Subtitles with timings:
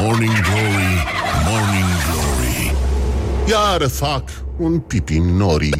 [0.00, 1.04] Morning Glory,
[1.44, 2.74] Morning Glory.
[3.48, 4.22] Iar fac
[4.58, 5.70] un pipi nori.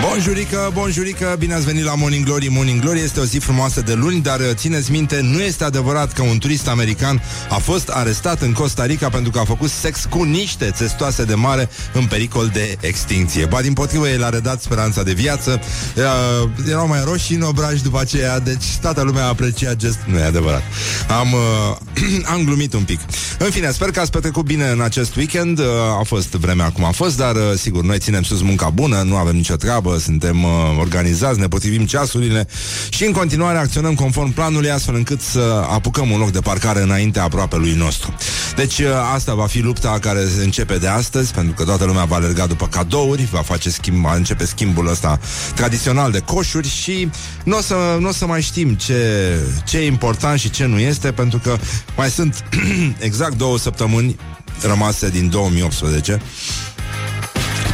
[0.00, 2.48] Bonjurică, bonjurică, bine ați venit la Morning Glory.
[2.48, 6.12] Morning Glory este o zi frumoasă de luni Dar uh, țineți minte, nu este adevărat
[6.12, 10.06] că un turist american A fost arestat în Costa Rica Pentru că a făcut sex
[10.10, 13.44] cu niște testoase de mare În pericol de extinție.
[13.44, 15.60] Ba din potrivă, el a redat speranța de viață.
[15.96, 19.98] Uh, Erau mai roșii în obraj după aceea Deci toată lumea a apreciat gest.
[20.06, 20.62] Nu e adevărat.
[21.08, 21.76] Am, uh,
[22.34, 23.00] am glumit un pic
[23.38, 25.66] În fine, sper că ați petrecut bine în acest weekend uh,
[25.98, 29.16] A fost vremea cum a fost Dar uh, sigur, noi ținem sus munca bună Nu
[29.16, 32.46] avem nicio treabă treabă, suntem uh, organizați, ne potrivim ceasurile
[32.88, 37.18] și în continuare acționăm conform planului astfel încât să apucăm un loc de parcare înainte
[37.18, 38.14] aproape lui nostru.
[38.56, 42.16] Deci uh, asta va fi lupta care începe de astăzi, pentru că toată lumea va
[42.16, 45.20] alerga după cadouri, va face schimb, va începe schimbul ăsta
[45.54, 47.10] tradițional de coșuri și
[47.44, 49.32] nu o să, n-o să mai știm ce,
[49.66, 51.56] ce e important și ce nu este, pentru că
[51.96, 52.44] mai sunt
[52.98, 54.16] exact două săptămâni
[54.62, 56.20] rămase din 2018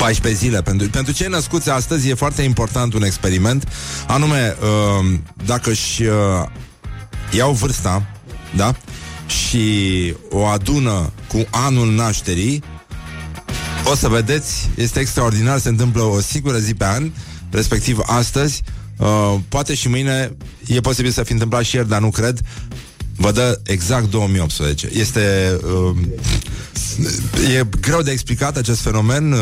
[0.03, 0.63] 14 zile.
[0.63, 3.69] Pentru, pentru cei născuți astăzi e foarte important un experiment,
[4.07, 6.13] anume, uh, dacă își uh,
[7.31, 8.07] iau vârsta,
[8.57, 8.75] da?
[9.27, 12.63] Și o adună cu anul nașterii,
[13.85, 17.11] o să vedeți, este extraordinar, se întâmplă o singură zi pe an,
[17.51, 18.63] respectiv astăzi,
[18.97, 22.41] uh, poate și mâine, e posibil să fi întâmplat și ieri, dar nu cred,
[23.23, 24.89] vă dă exact 2018.
[24.93, 25.57] Este...
[25.65, 25.97] Uh,
[27.57, 29.39] e greu de explicat acest fenomen, uh,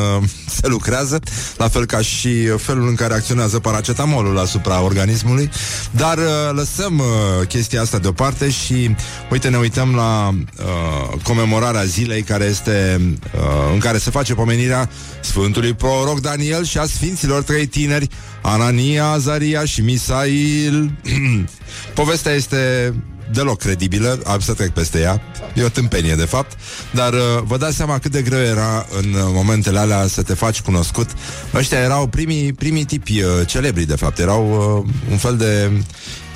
[0.61, 1.21] se lucrează,
[1.57, 5.51] la fel ca și felul în care acționează paracetamolul asupra organismului,
[5.91, 8.95] dar uh, lăsăm uh, chestia asta deoparte și,
[9.31, 13.01] uite, ne uităm la uh, comemorarea zilei care este,
[13.35, 18.09] uh, în care se face pomenirea Sfântului Proroc Daniel și a Sfinților trei tineri,
[18.43, 20.93] Anania, Azaria și Misail.
[21.95, 22.95] Povestea este
[23.33, 25.23] deloc credibilă, am să trec peste ea.
[25.55, 26.59] E o tâmpenie, de fapt.
[26.95, 30.35] Dar uh, vă dați seama cât de greu era în uh, momentele alea să te
[30.35, 31.11] faci cunoscut.
[31.55, 34.19] Ăștia erau primii, primii tipi uh, celebri, de fapt.
[34.19, 34.51] Erau
[34.87, 35.71] uh, un fel de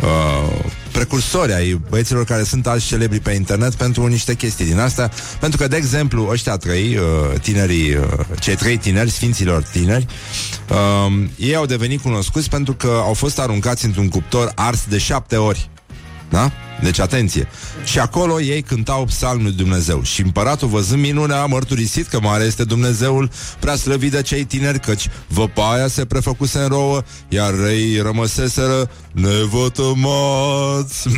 [0.02, 5.10] uh, precursori ai băieților care sunt alți celebri pe internet pentru niște chestii din astea.
[5.40, 8.04] Pentru că, de exemplu, ăștia trei, uh, tinerii, uh,
[8.40, 10.06] cei trei tineri, sfinților tineri,
[10.68, 15.36] uh, ei au devenit cunoscuți pentru că au fost aruncați într-un cuptor ars de șapte
[15.36, 15.70] ori.
[16.30, 16.52] Da?
[16.84, 17.48] Deci atenție.
[17.84, 20.02] Și acolo ei cântau psalmul lui Dumnezeu.
[20.02, 23.30] Și împăratul văzând minunea a mărturisit că mare este Dumnezeul
[23.60, 31.08] prea slăvit de cei tineri, căci văpaia se prefăcuse în rouă, iar rei rămăseseră nevătămați.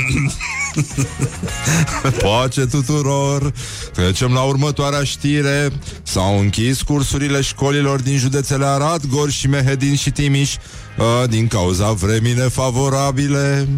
[2.22, 3.53] Pace tuturor!
[3.93, 5.71] Trecem la următoarea știre.
[6.03, 11.91] S-au închis cursurile școlilor din județele Arad, Gor și Mehedin și Timiș uh, din cauza
[11.91, 13.69] vremii nefavorabile.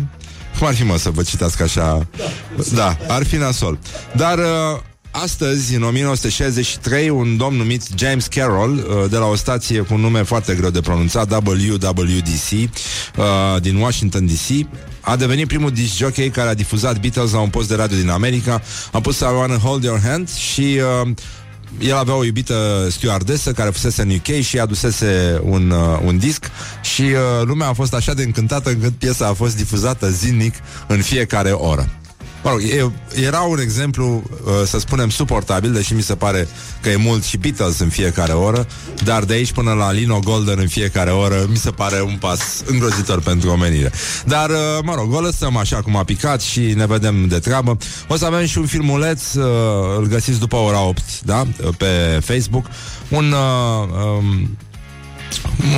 [0.59, 2.09] Cum ar fi, mă, să vă citească așa?
[2.57, 3.79] Da, da ar fi nasol.
[4.17, 4.39] Dar...
[4.39, 4.81] Uh,
[5.11, 10.01] Astăzi, în 1963, un domn numit James Carroll, uh, de la o stație cu un
[10.01, 14.67] nume foarte greu de pronunțat, WWDC, uh, din Washington DC,
[15.01, 18.09] a devenit primul disc jockey care a difuzat Beatles la un post de radio din
[18.09, 18.63] America.
[18.93, 21.11] A pus I Wanna Hold Your Hand și uh,
[21.79, 26.51] el avea o iubită stewardesă care fusese în UK și adusese un, uh, un disc
[26.83, 30.55] și uh, lumea a fost așa de încântată încât piesa a fost difuzată zilnic
[30.87, 31.89] în fiecare oră.
[32.43, 32.91] Mă rog, e,
[33.25, 36.49] era un exemplu, uh, să spunem, suportabil, deși mi se pare
[36.81, 38.67] că e mult și Beatles în fiecare oră,
[39.05, 42.63] dar de aici până la Lino Golden în fiecare oră, mi se pare un pas
[42.67, 43.93] îngrozitor pentru omenire.
[44.25, 47.77] Dar, uh, mă rog, o lăsăm așa cum a picat și ne vedem de treabă.
[48.09, 49.45] O să avem și un filmuleț, uh,
[49.97, 51.47] îl găsiți după ora 8, da?
[51.77, 52.67] Pe Facebook.
[53.09, 53.33] Un...
[53.33, 53.89] Uh,
[54.19, 54.57] um,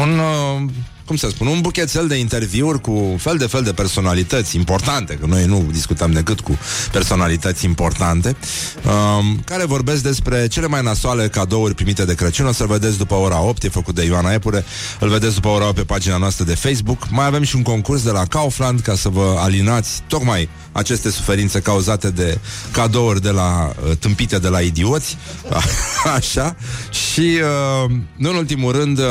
[0.01, 0.71] un uh,
[1.11, 5.27] cum să spun, un buchețel de interviuri cu fel de fel de personalități importante, că
[5.27, 6.59] noi nu discutăm decât cu
[6.93, 8.37] personalități importante,
[8.85, 12.47] um, care vorbesc despre cele mai nasoale cadouri primite de Crăciun.
[12.47, 14.65] O să-l vedeți după ora 8, e făcut de Ioana Epure,
[15.01, 17.09] îl vedeți după ora 8 pe pagina noastră de Facebook.
[17.11, 21.61] Mai avem și un concurs de la Kaufland ca să vă alinați tocmai aceste suferințe
[21.61, 22.39] cauzate de
[22.71, 25.17] cadouri de la uh, tâmpite de la idioți.
[26.17, 26.57] Așa.
[26.91, 27.39] Și,
[27.85, 29.05] uh, nu în ultimul rând, uh,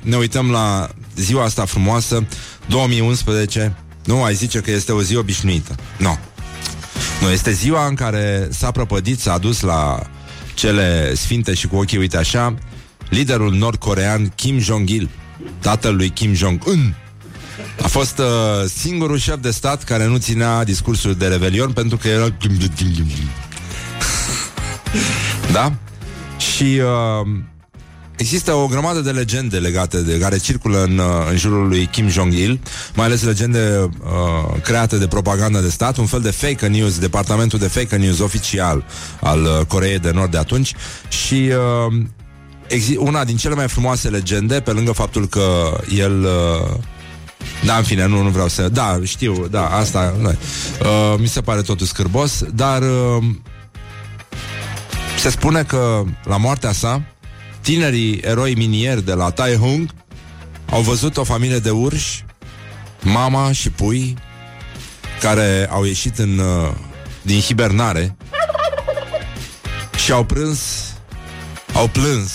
[0.00, 2.26] ne uităm la ziua asta frumoasă,
[2.66, 5.74] 2011, nu ai zice că este o zi obișnuită.
[5.98, 6.04] Nu.
[6.06, 6.16] No.
[7.20, 10.02] Nu, este ziua în care s-a prăpădit, s-a dus la
[10.54, 12.54] cele sfinte și cu ochii, uite așa,
[13.08, 15.08] liderul nord-corean Kim Jong-il,
[15.58, 16.94] tatăl lui Kim Jong-un.
[17.82, 18.24] A fost uh,
[18.76, 22.24] singurul șef de stat care nu ținea discursul de revelion pentru că era...
[25.52, 25.72] da?
[26.38, 27.28] Și uh,
[28.16, 32.08] Există o grămadă de legende legate de care circulă în, uh, în jurul lui Kim
[32.08, 32.60] Jong-il,
[32.94, 37.58] mai ales legende uh, create de propaganda de stat, un fel de fake news, departamentul
[37.58, 38.84] de fake news oficial
[39.20, 40.74] al uh, Coreei de Nord de atunci.
[41.08, 41.50] Și
[41.88, 46.76] uh, una din cele mai frumoase legende, pe lângă faptul că el uh,
[47.64, 48.68] da, în fine, nu, nu vreau să...
[48.68, 50.14] Da, știu, da, asta...
[50.22, 53.24] Uh, mi se pare totul scârbos, dar uh,
[55.18, 57.02] se spune că la moartea sa
[57.64, 59.90] tinerii eroi minieri de la Tai Hung
[60.70, 62.24] au văzut o familie de urși,
[63.00, 64.16] mama și pui,
[65.20, 66.72] care au ieșit în, uh,
[67.22, 68.16] din hibernare
[69.96, 70.60] și au prâns,
[71.74, 72.32] au plâns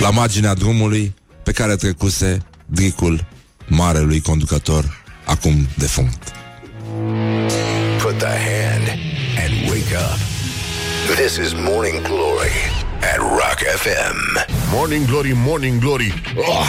[0.00, 3.26] la marginea drumului pe care trecuse dricul
[3.66, 6.32] marelui conducător, acum defunct.
[8.02, 8.88] Put the hand
[9.38, 10.18] and wake up.
[11.16, 14.38] This is Morning Glory at Rock FM.
[14.72, 16.22] Morning Glory, Morning Glory.
[16.36, 16.66] Oh,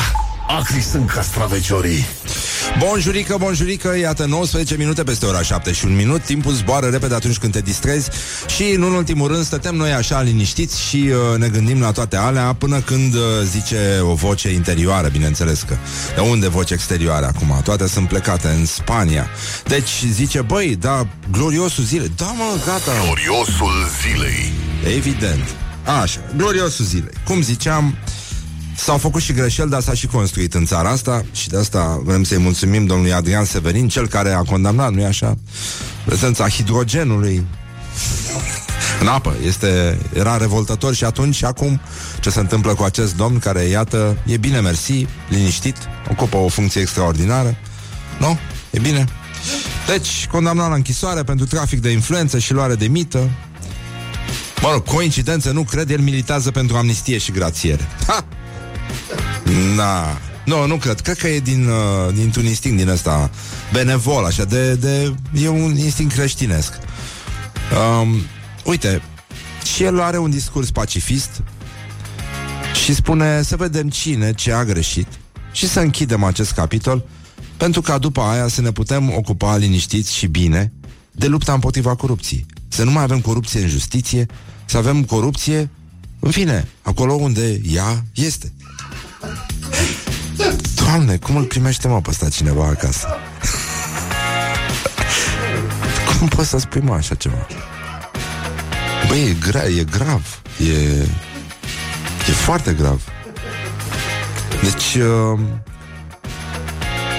[0.48, 2.06] acri sunt castraveciorii.
[2.80, 7.38] Bonjurică, bonjurică, iată 19 minute peste ora 7 și un minut Timpul zboară repede atunci
[7.38, 8.10] când te distrezi
[8.56, 12.54] Și în ultimul rând stătem noi așa liniștiți Și uh, ne gândim la toate alea
[12.54, 15.76] Până când uh, zice o voce interioară Bineînțeles că
[16.16, 17.62] De unde voce exterioară acum?
[17.64, 19.30] Toate sunt plecate în Spania
[19.68, 24.52] Deci zice, băi, da, gloriosul zilei Da mă, gata Gloriosul zilei
[24.96, 25.56] Evident
[26.02, 27.96] Așa, gloriosul zilei Cum ziceam,
[28.76, 32.24] S-au făcut și greșeli, dar s-a și construit în țara asta și de asta vrem
[32.24, 35.38] să-i mulțumim domnului Adrian Severin, cel care a condamnat, nu-i așa,
[36.06, 37.46] prezența hidrogenului
[39.02, 39.36] în apă.
[39.46, 41.82] Este, era revoltător și atunci și acum
[42.20, 45.76] ce se întâmplă cu acest domn care, iată, e bine mersi, liniștit,
[46.10, 47.58] ocupă o funcție extraordinară.
[48.20, 48.40] Nu?
[48.70, 49.06] E bine.
[49.88, 53.30] Deci, condamnat la închisoare pentru trafic de influență și luare de mită.
[54.62, 57.88] Mă rog, coincidență, nu cred, el militează pentru amnistie și grațiere.
[58.08, 58.26] Ha!
[59.76, 60.18] Na.
[60.46, 61.00] Nu, nu cred.
[61.00, 63.30] Cred că e din, uh, dintr-un instinct din ăsta
[63.74, 65.14] benevol, așa, de, de...
[65.34, 66.74] E un instinct creștinesc.
[68.02, 68.22] Um,
[68.64, 69.02] uite,
[69.74, 71.42] și el are un discurs pacifist
[72.84, 75.08] și spune să vedem cine, ce a greșit
[75.52, 77.06] și să închidem acest capitol
[77.58, 80.74] pentru ca după aia să ne putem ocupa liniștiți și bine
[81.12, 82.46] de lupta împotriva corupției.
[82.72, 84.26] Să nu mai avem corupție în justiție,
[84.66, 85.70] să avem corupție,
[86.20, 88.52] în fine, acolo unde ea este.
[90.76, 93.08] Doamne, cum îl primește mă pe ăsta cineva acasă?
[96.18, 97.48] cum poți să spui mă așa ceva?
[99.08, 101.02] Băi, e, gra- e grav E,
[102.28, 103.02] e foarte grav
[104.62, 105.40] Deci uh,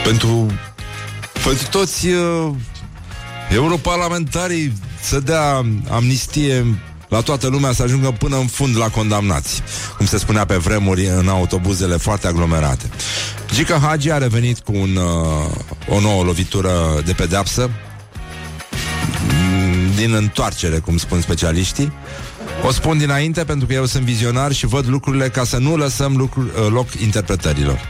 [0.05, 0.47] Pentru
[1.45, 2.51] Pentru toți uh,
[3.51, 4.73] Europarlamentarii
[5.03, 6.65] Să dea amnistie
[7.09, 9.63] la toată lumea să ajungă până în fund la condamnați,
[9.97, 12.91] cum se spunea pe vremuri în autobuzele foarte aglomerate.
[13.55, 16.71] Gica Hagi a revenit cu un, uh, o nouă lovitură
[17.05, 17.71] de pedeapsă
[19.29, 21.93] mm, din întoarcere, cum spun specialiștii.
[22.67, 26.17] O spun dinainte pentru că eu sunt vizionar și văd lucrurile ca să nu lăsăm
[26.17, 27.81] lucruri, uh, loc interpretărilor.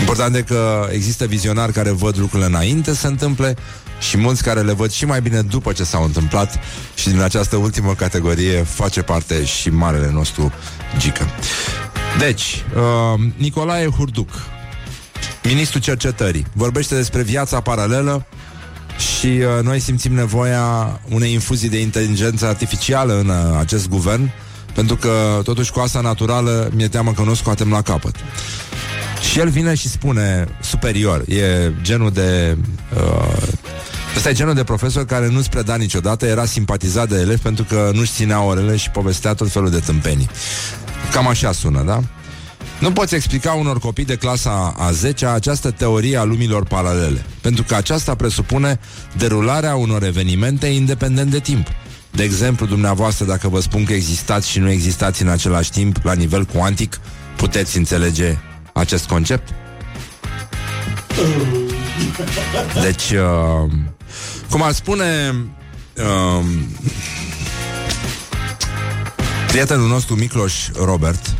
[0.00, 3.56] Important e că există vizionari care văd lucrurile înainte să se întâmple
[4.00, 6.58] și mulți care le văd și mai bine după ce s-au întâmplat
[6.94, 10.52] și din această ultimă categorie face parte și marele nostru
[10.98, 11.26] Gică.
[12.18, 14.28] Deci, uh, Nicolae Hurduc,
[15.44, 18.26] ministrul cercetării, vorbește despre viața paralelă
[18.98, 24.30] și uh, noi simțim nevoia unei infuzii de inteligență artificială în uh, acest guvern,
[24.74, 28.14] pentru că totuși cu asta naturală mi-e teamă că nu o scoatem la capăt.
[29.30, 32.56] Și el vine și spune superior, e genul de
[32.96, 33.42] uh,
[34.16, 37.90] Ăsta e genul de profesor care nu-ți preda niciodată, era simpatizat de elevi pentru că
[37.94, 40.28] nu-și ținea orele și povestea tot felul de tâmpenii.
[41.12, 42.00] Cam așa sună, da?
[42.78, 47.62] Nu poți explica unor copii de clasa a 10 această teorie a lumilor paralele, pentru
[47.62, 48.78] că aceasta presupune
[49.16, 51.66] derularea unor evenimente independent de timp.
[52.10, 56.12] De exemplu, dumneavoastră, dacă vă spun că existați și nu existați în același timp la
[56.12, 57.00] nivel cuantic,
[57.36, 58.38] puteți înțelege
[58.72, 59.54] acest concept?
[62.82, 63.70] Deci, uh,
[64.50, 65.34] cum ar spune
[65.96, 66.44] uh,
[69.46, 71.34] prietenul nostru Micloș Robert,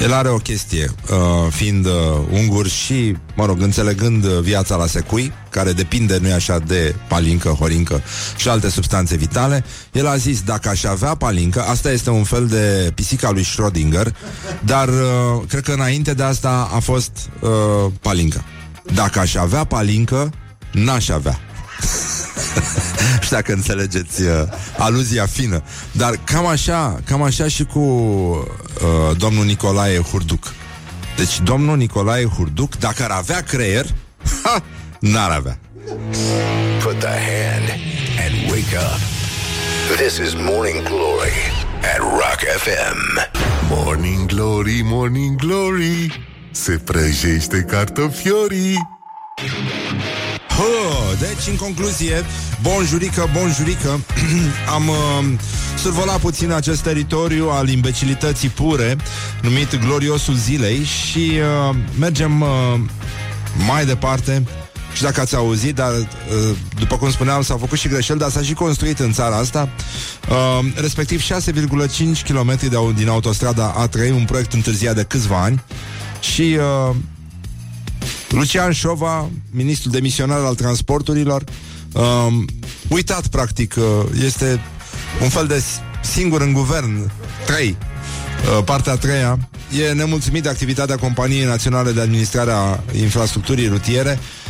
[0.00, 1.92] el are o chestie, uh, fiind uh,
[2.30, 8.02] ungur și, mă rog, înțelegând viața la secui, care depinde, nu așa, de palincă, horincă
[8.36, 12.46] și alte substanțe vitale, el a zis, dacă aș avea palincă, asta este un fel
[12.46, 14.06] de pisica lui Schrödinger,
[14.64, 17.50] dar uh, cred că înainte de asta a fost uh,
[18.00, 18.44] palincă.
[18.94, 20.30] Dacă aș avea palincă,
[20.72, 21.40] n-aș avea.
[23.22, 24.30] știu dacă înțelegeți uh,
[24.78, 25.62] aluzia fină.
[25.92, 30.54] Dar cam așa, cam așa și cu uh, domnul Nicolae Hurduc.
[31.16, 33.86] Deci domnul Nicolae Hurduc, dacă ar avea creier,
[34.42, 34.62] ha,
[35.00, 35.58] n-ar avea.
[36.82, 37.68] Put the hand
[38.24, 39.00] and wake up.
[39.96, 41.38] This is Morning Glory
[41.94, 42.98] at Rock FM.
[43.68, 48.76] Morning Glory, Morning Glory, se prăjește cartofiorii.
[50.56, 52.24] Hă, deci, în concluzie,
[52.62, 54.00] bonjurică, bonjurică,
[54.74, 55.24] am uh,
[55.78, 58.96] survolat puțin acest teritoriu al imbecilității pure,
[59.42, 61.32] numit Gloriosul Zilei și
[61.68, 62.48] uh, mergem uh,
[63.66, 64.42] mai departe.
[64.94, 68.42] Și dacă ați auzit, dar uh, după cum spuneam, s-au făcut și greșeli, dar s-a
[68.42, 69.68] și construit în țara asta,
[70.28, 71.26] uh, respectiv 6,5
[72.28, 75.62] km de, din autostrada A3, un proiect întârziat de câțiva ani
[76.20, 76.58] și
[76.88, 76.96] uh,
[78.36, 81.44] Lucian Șova, ministrul demisionar al transporturilor,
[81.92, 82.44] um,
[82.88, 83.84] uitat practic, uh,
[84.24, 84.60] este
[85.22, 85.62] un fel de
[86.02, 87.10] singur în guvern,
[87.46, 89.48] trei, uh, partea a treia,
[89.88, 94.45] e nemulțumit de activitatea Companiei Naționale de Administrare a Infrastructurii Rutiere, Um,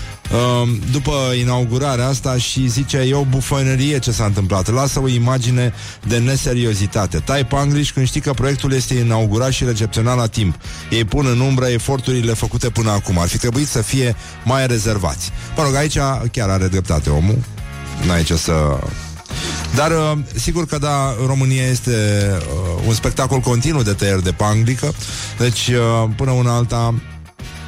[0.91, 4.73] după inaugurarea asta și zice e o bufănărie ce s-a întâmplat.
[4.73, 5.73] Lasă o imagine
[6.07, 7.19] de neseriozitate.
[7.19, 10.55] Tai pangliș când știi că proiectul este inaugurat și recepționat la timp.
[10.91, 13.19] Ei pun în umbră eforturile făcute până acum.
[13.19, 15.31] Ar fi trebuit să fie mai rezervați.
[15.57, 15.99] Mă rog, aici
[16.33, 17.39] chiar are dreptate omul.
[18.07, 18.79] N-ai ce să
[19.75, 24.95] dar uh, sigur că da, România este uh, un spectacol continuu de tăieri de panglică,
[25.39, 26.95] deci uh, până una alta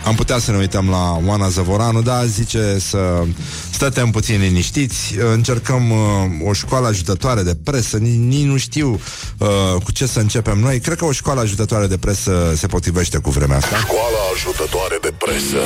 [0.08, 3.24] am putea să ne uităm la Oana Zăvoranu, dar zice să
[3.70, 9.00] stătem puțin liniștiți, încercăm uh, o școală ajutătoare de presă, nici nu știu
[9.38, 9.48] uh,
[9.84, 10.80] cu ce să începem noi.
[10.80, 13.76] Cred că o școală ajutătoare de presă se potrivește cu vremea asta.
[13.76, 15.58] Școala ajutătoare de presă.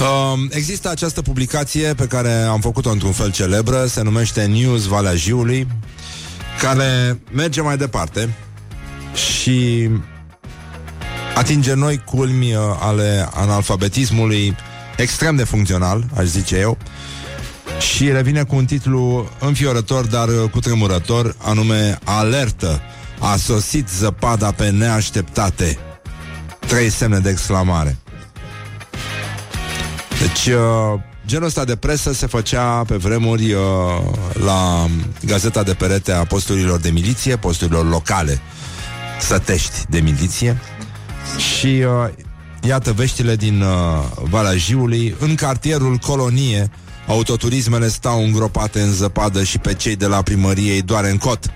[0.00, 5.14] Uh, există această publicație pe care am făcut-o într-un fel celebră, se numește News Valea
[5.14, 5.66] Jiului
[6.60, 8.34] care merge mai departe
[9.14, 9.88] și
[11.34, 14.56] atinge noi culmi uh, ale analfabetismului
[14.96, 16.78] extrem de funcțional, aș zice eu,
[17.78, 22.80] și revine cu un titlu înfiorător, dar uh, cu tremurător, anume Alertă!
[23.20, 25.78] A sosit zăpada pe neașteptate.
[26.66, 27.96] Trei semne de exclamare.
[30.20, 33.60] Deci, uh, Genul ăsta de presă se făcea pe vremuri uh,
[34.32, 34.86] la
[35.24, 38.40] gazeta de perete a posturilor de miliție, posturilor locale.
[39.20, 40.60] Sătești de miliție.
[41.36, 42.08] Și uh,
[42.62, 43.68] iată veștile din uh,
[44.30, 45.14] Valea Jiului.
[45.18, 46.70] În cartierul Colonie
[47.06, 51.50] autoturismele stau îngropate în zăpadă și pe cei de la primărie îi doare în cot.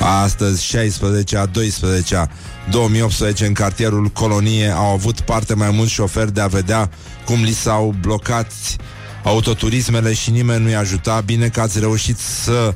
[0.00, 2.28] Astăzi, 16 a 12
[2.70, 6.90] 2018, în cartierul Colonie au avut parte mai mulți șoferi de a vedea
[7.24, 8.52] cum li s-au blocat
[9.24, 11.20] autoturismele și nimeni nu-i ajuta.
[11.20, 12.74] Bine că ați reușit să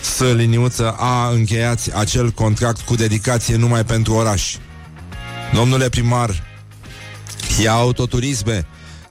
[0.00, 4.56] să liniuță a încheiați acel contract cu dedicație numai pentru oraș.
[5.54, 6.42] Domnule primar,
[7.62, 8.66] ia autoturisme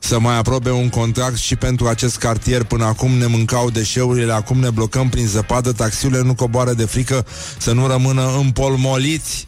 [0.06, 2.64] să mai aprobe un contract și pentru acest cartier.
[2.64, 7.26] Până acum ne mâncau deșeurile, acum ne blocăm prin zăpadă, taxiurile nu coboară de frică
[7.58, 9.48] să nu rămână împolmoliți.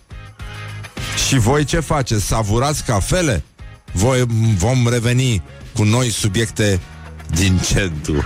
[1.28, 2.26] Și voi ce faceți?
[2.26, 3.44] Savurați cafele?
[3.92, 4.26] Voi
[4.58, 5.42] vom reveni
[5.74, 6.80] cu noi subiecte
[7.36, 8.24] din centru.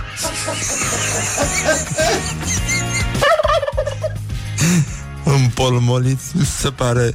[5.24, 7.10] Împolmoliți, mi se pare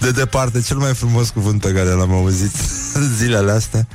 [0.00, 2.52] de departe cel mai frumos cuvânt pe care l-am auzit
[3.18, 3.86] zilele astea.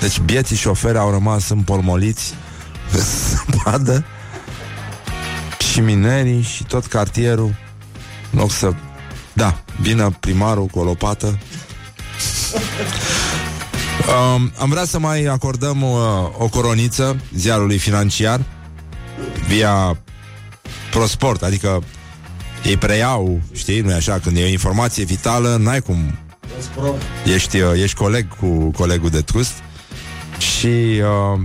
[0.00, 2.34] Deci bieții șoferi au rămas împolmoliți
[2.92, 4.04] pe spadă
[5.72, 7.54] și minerii și tot cartierul
[8.32, 8.72] în loc să
[9.32, 11.38] da, vină primarul cu o lopată.
[14.08, 15.96] Um, Am vrea să mai acordăm o,
[16.38, 18.40] o coroniță ziarului financiar
[19.48, 19.98] via
[20.90, 21.82] ProSport, adică
[22.64, 26.18] ei preiau, știi, nu așa, când e o informație vitală, n-ai cum.
[27.34, 29.52] Ești, ești coleg cu colegul de trust
[30.58, 31.40] și uh,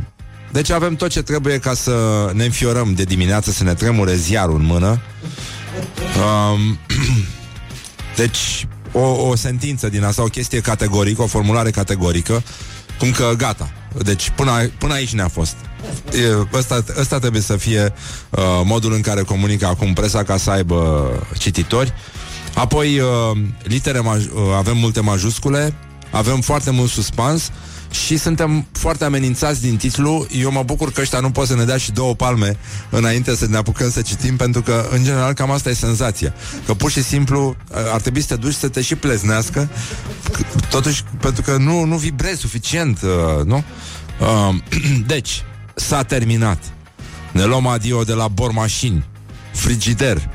[0.51, 4.59] deci avem tot ce trebuie ca să ne înfiorăm de dimineață, să ne tremure ziarul
[4.59, 5.01] în mână.
[6.17, 6.79] Um,
[8.21, 12.43] deci, o, o sentință din asta, o chestie categorică, o formulare categorică,
[12.99, 13.71] cum că gata.
[14.03, 15.55] Deci până, până aici ne-a fost.
[16.13, 17.93] E, ăsta, ăsta trebuie să fie
[18.29, 21.93] uh, modul în care comunică acum presa ca să aibă cititori.
[22.53, 25.73] Apoi, uh, litere maj- uh, avem multe majuscule,
[26.13, 27.51] avem foarte mult suspans
[27.91, 30.27] și suntem foarte amenințați din titlu.
[30.31, 32.57] Eu mă bucur că ăștia nu pot să ne dea și două palme
[32.89, 36.33] înainte să ne apucăm să citim, pentru că, în general, cam asta e senzația.
[36.65, 37.55] Că pur și simplu
[37.93, 39.69] ar trebui să te duci să te și pleznească,
[40.69, 43.63] totuși, pentru că nu, nu vibrezi suficient, uh, nu?
[44.19, 44.55] Uh,
[45.13, 45.43] deci,
[45.75, 46.63] s-a terminat.
[47.31, 49.05] Ne luăm adio de la bormașini,
[49.51, 50.29] frigider,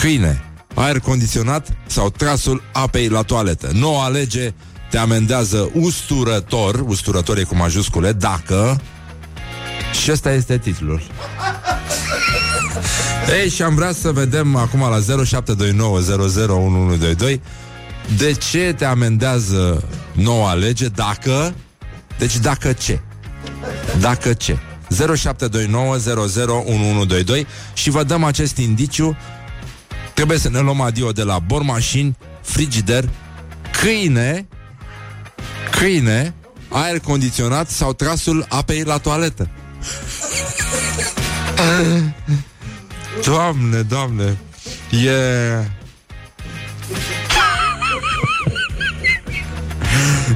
[0.00, 0.42] câine,
[0.74, 3.70] aer condiționat sau trasul apei la toaletă.
[3.72, 4.54] Noua lege
[4.94, 8.80] te amendează usturător, usturător e cu majuscule, dacă...
[10.02, 11.02] Și ăsta este titlul.
[13.42, 14.98] Ei, și am vrea să vedem acum la
[17.36, 17.40] 0729001122
[18.16, 21.54] de ce te amendează noua lege dacă...
[22.18, 23.00] Deci dacă ce?
[24.00, 24.58] Dacă ce?
[27.34, 29.16] 0729001122 și vă dăm acest indiciu
[30.14, 33.08] Trebuie să ne luăm adio de la bormașini, frigider,
[33.80, 34.46] câine,
[35.70, 36.34] câine,
[36.68, 39.48] aer condiționat sau trasul apei la toaletă.
[43.24, 44.36] Doamne, doamne,
[44.90, 45.10] e...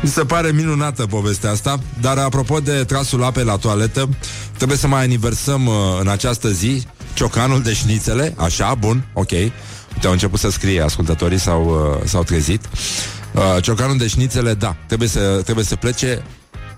[0.03, 4.09] Mi se pare minunată povestea asta Dar apropo de trasul apei la toaletă
[4.57, 8.35] Trebuie să mai aniversăm uh, în această zi Ciocanul de șnițele.
[8.37, 9.31] Așa, bun, ok.
[9.31, 12.65] Uite, au început să scrie ascultătorii S-au, uh, s-au trezit.
[12.65, 13.18] uh,
[13.61, 16.23] Ciocanul de șnițele, da Trebuie să, trebuie să plece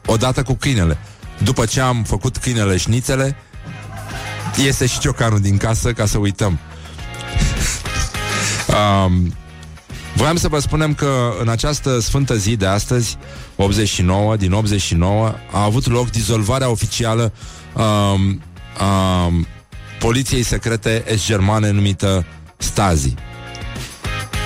[0.07, 0.99] odată cu câinele
[1.45, 3.37] După ce am făcut câinele șnițele
[4.57, 6.59] Iese și ciocanul din casă Ca să uităm
[9.07, 9.35] um,
[10.15, 13.17] Voiam să vă spunem că în această sfântă zi de astăzi,
[13.57, 17.33] 89, din 89, a avut loc dizolvarea oficială
[17.75, 18.43] um,
[18.87, 19.47] um,
[19.99, 22.27] poliției secrete est-germane numită
[22.57, 23.15] Stasi.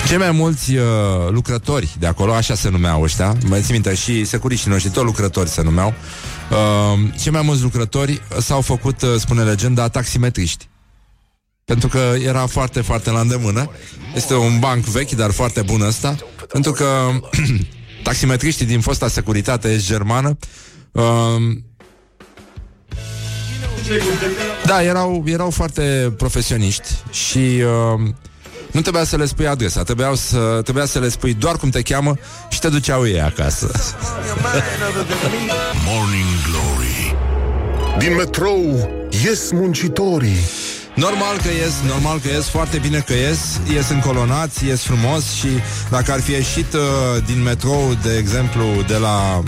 [0.06, 0.82] Cei mai mulți uh,
[1.28, 5.48] lucrători de acolo, așa se numeau ăștia, mai țin minte, și securiștii noștri, tot lucrători
[5.48, 5.94] se numeau,
[6.50, 10.68] uh, cei mai mulți lucrători s-au făcut, uh, spune legenda, taximetriști.
[11.64, 13.70] Pentru că era foarte, foarte la îndemână.
[14.14, 16.16] Este un banc vechi, dar foarte bun ăsta.
[16.52, 17.10] Pentru că
[18.02, 20.38] taximetriștii din fosta securitate germană
[20.92, 21.02] uh,
[24.66, 28.08] da, erau, erau foarte profesioniști și uh,
[28.74, 31.82] nu trebuia să le spui adresa, trebuia să, trebuia să le spui doar cum te
[31.82, 32.16] cheamă
[32.48, 33.70] și te duceau ei acasă.
[35.86, 37.16] Morning Glory
[37.98, 38.90] Din metrou
[39.24, 40.38] ies muncitorii
[40.94, 45.48] Normal că ies, normal că ies, foarte bine că ies, ies încolonați, ies frumos și
[45.90, 46.80] dacă ar fi ieșit uh,
[47.26, 49.42] din metrou, de exemplu, de la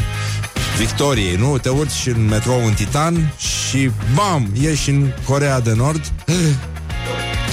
[0.79, 1.59] Victoriei, nu?
[1.59, 6.13] Te urci în metrou în Titan și bam, ieși în Corea de Nord.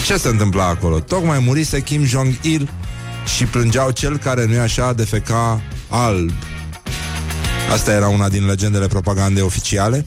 [0.05, 0.99] Ce se întâmpla acolo?
[0.99, 2.69] Tocmai murise Kim Jong-il
[3.35, 6.31] și plângeau cel care nu-i așa defeca alb.
[7.71, 10.05] Asta era una din legendele propagandei oficiale.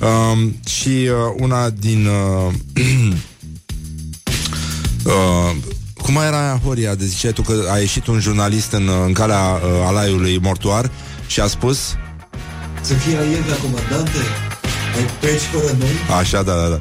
[0.00, 2.06] Um, și uh, una din...
[2.06, 2.52] Uh,
[5.04, 5.56] uh,
[6.02, 9.12] cum mai era aia, Horia, de ziceai tu că a ieșit un jurnalist în, în
[9.12, 10.90] calea uh, alaiului mortuar
[11.26, 11.78] și a spus
[12.80, 14.18] să fie aievea comandante
[14.96, 16.80] Ai peci fără noi Așa, da, da, da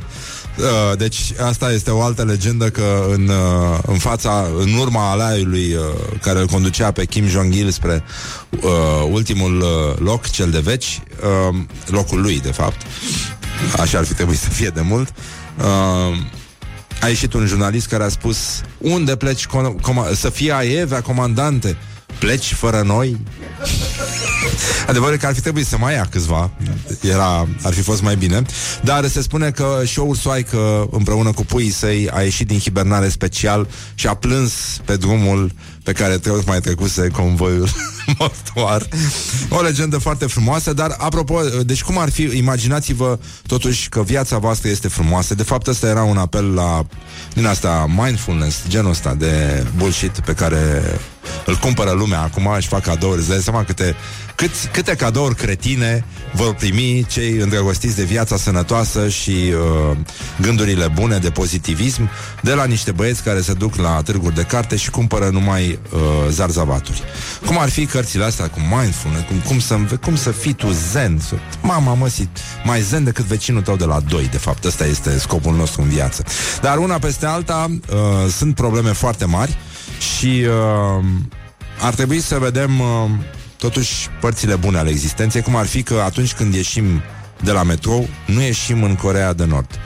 [0.57, 5.73] Uh, deci asta este o altă legendă că în, uh, în fața, în urma alaiului
[5.73, 5.81] uh,
[6.21, 8.03] care îl conducea pe Kim Jong-il spre
[8.49, 8.69] uh,
[9.11, 11.01] ultimul uh, loc, cel de veci,
[11.49, 11.55] uh,
[11.87, 12.81] locul lui, de fapt,
[13.79, 15.13] așa ar fi trebuit să fie de mult,
[15.57, 16.17] uh,
[17.01, 21.77] a ieșit un jurnalist care a spus unde pleci, com- com- să fie aievea comandante,
[22.19, 23.17] pleci fără noi?
[24.87, 26.51] Adevărul că ar fi trebuit să mai ia câțiva
[27.01, 28.41] Era, ar fi fost mai bine
[28.83, 33.67] Dar se spune că show-ul Soaică Împreună cu puii săi A ieșit din hibernare special
[33.95, 34.53] Și a plâns
[34.85, 35.51] pe drumul
[35.85, 37.69] pe care trebuie mai trecuse convoiul
[38.17, 38.87] mortuar.
[39.49, 44.69] O legendă foarte frumoasă, dar apropo, deci cum ar fi, imaginați-vă totuși că viața voastră
[44.69, 45.35] este frumoasă.
[45.35, 46.85] De fapt, ăsta era un apel la
[47.33, 50.81] din asta mindfulness, genul ăsta de bullshit pe care
[51.45, 53.95] îl cumpără lumea acum, își fac cadouri, îți dai seama câte,
[54.35, 59.97] cât, câte cadouri cretine vor primi cei îndrăgostiți de viața sănătoasă și uh,
[60.41, 62.09] gândurile bune de pozitivism
[62.41, 65.99] de la niște băieți care se duc la târguri de carte și cumpără numai uh,
[66.29, 67.03] zarzavaturi.
[67.45, 71.19] Cum ar fi cărțile astea cu mindfulness, cum, cum, să, cum să fii tu zen,
[71.27, 72.29] să, mama măsit,
[72.63, 75.89] mai zen decât vecinul tău de la doi, de fapt, ăsta este scopul nostru în
[75.89, 76.23] viață.
[76.61, 79.57] Dar una peste alta uh, sunt probleme foarte mari
[80.17, 81.05] și uh,
[81.81, 83.09] ar trebui să vedem uh,
[83.57, 87.01] totuși părțile bune ale existenței, cum ar fi că atunci când ieșim
[87.41, 89.79] de la metrou, nu ieșim în Corea de Nord.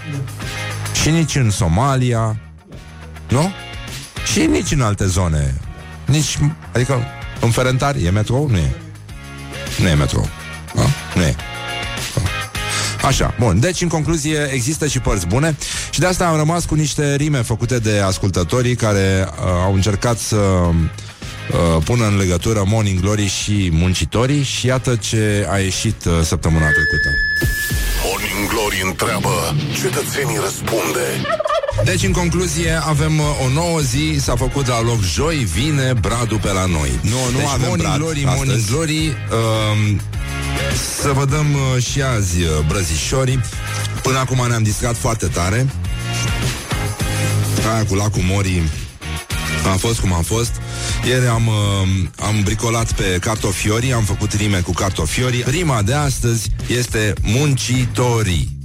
[1.01, 2.39] Și nici în Somalia,
[3.27, 3.51] nu?
[4.32, 5.55] Și nici în alte zone.
[6.05, 6.38] Nici,
[6.73, 7.03] adică,
[7.41, 8.47] în Ferentari e metrou?
[8.49, 8.75] Nu e.
[9.79, 10.29] Nu e metrou.
[10.75, 10.82] A?
[11.15, 11.36] Nu e.
[13.03, 13.60] Așa, bun.
[13.60, 15.58] Deci, în concluzie, există și părți bune
[15.89, 20.17] și de asta am rămas cu niște rime făcute de ascultătorii care uh, au încercat
[20.17, 20.75] să uh,
[21.83, 27.09] pună în legătură Morning Glory și muncitorii și iată ce a ieșit uh, săptămâna trecută.
[28.05, 31.07] Morning Glory întreabă, cetățenii răspunde.
[31.83, 36.38] Deci, în concluzie, avem uh, o nouă zi, s-a făcut la loc joi, vine Bradu
[36.38, 36.99] pe la noi.
[37.01, 38.35] Nu, nu deci, avem Morning Brad Glory, astăzi.
[38.38, 39.95] Morning Glory, uh,
[41.01, 43.39] să vă dăm uh, și azi uh, brăzișorii.
[44.01, 45.67] Până acum ne-am distrat foarte tare.
[47.73, 48.63] Aia cu lacul Morii
[49.69, 50.62] a fost cum a fost.
[51.08, 51.53] Ieri am, uh,
[52.19, 55.43] am bricolat pe cartofiorii, am făcut rime cu cartofiorii.
[55.47, 58.58] Rima de astăzi este muncitorii.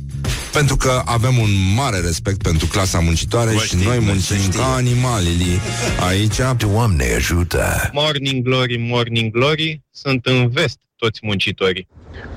[0.52, 4.36] Pentru că avem un mare respect pentru clasa muncitoare Vă și știm, noi se muncim
[4.36, 4.58] știe.
[4.60, 5.60] ca animalii
[6.08, 6.36] aici.
[6.56, 7.90] Doamne ajută!
[7.92, 11.86] Morning Glory, Morning Glory, sunt în vest toți muncitorii.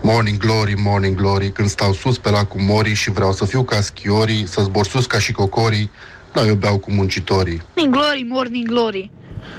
[0.02, 3.82] Morning glory, morning glory, când stau sus pe lacul Mori și vreau să fiu ca
[3.82, 5.90] schiorii, să zbor sus ca și cocorii,
[6.38, 7.62] da, eu beau cu muncitorii.
[7.76, 9.12] Morning glory, morning glory.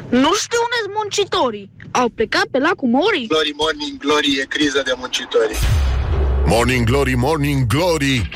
[0.08, 1.70] Nu știu unde sunt muncitorii.
[1.90, 3.24] Au plecat pe lacul Mori?
[3.28, 5.56] Glory, morning glory, e criză de muncitori.
[6.46, 8.28] Morning Glory, Morning Glory!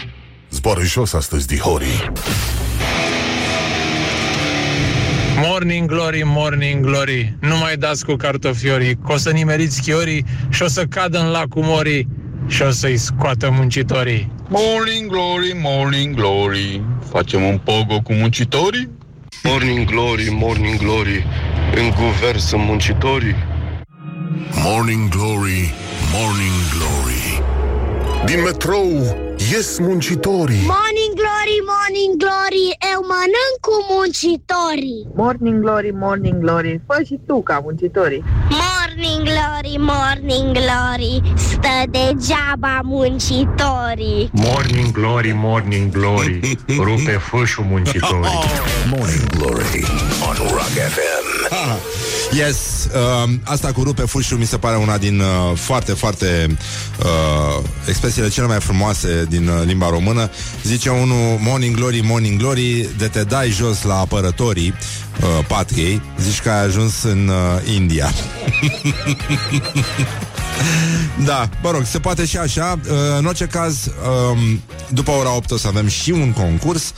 [0.51, 2.11] Zboară jos astăzi, dihorii.
[5.47, 10.63] Morning Glory, Morning Glory Nu mai dați cu cartofiorii Că o să nimeriți chiorii Și
[10.63, 12.09] o să cadă în lacul morii
[12.47, 18.89] Și o să-i scoată muncitorii Morning glory, morning glory Facem un pogo cu muncitorii?
[19.43, 21.27] Morning glory, morning glory,
[21.77, 23.35] în guvern sunt muncitorii.
[24.65, 25.75] Morning Glory,
[26.15, 27.43] Morning Glory.
[28.27, 28.89] Din metrou
[29.53, 30.65] ies muncitorii.
[30.77, 35.09] Morning glory, morning glory, eu mănânc cu muncitorii.
[35.15, 38.23] Morning glory, morning glory, fă și tu ca muncitorii.
[38.25, 44.31] Morning glory, morning glory, stă degeaba muncitorii.
[44.33, 48.39] Morning Glory, Morning Glory Rupe fâșul muncitorii
[48.91, 49.85] Morning Glory
[50.29, 51.32] on Rock FM.
[51.53, 51.77] Ah,
[52.41, 56.57] yes, uh, asta cu rupe fușul mi se pare una din uh, foarte, foarte
[57.01, 60.31] uh, expresiile cele mai frumoase din uh, limba română.
[60.63, 64.75] Zice unul, morning glory, morning glory, de te dai jos la apărătorii
[65.21, 68.11] uh, patriei, zici că ai ajuns în uh, India.
[71.25, 72.79] Da, mă rog, se poate și așa.
[72.85, 73.91] Uh, În orice caz
[74.31, 76.93] um, După ora 8 o să avem și un concurs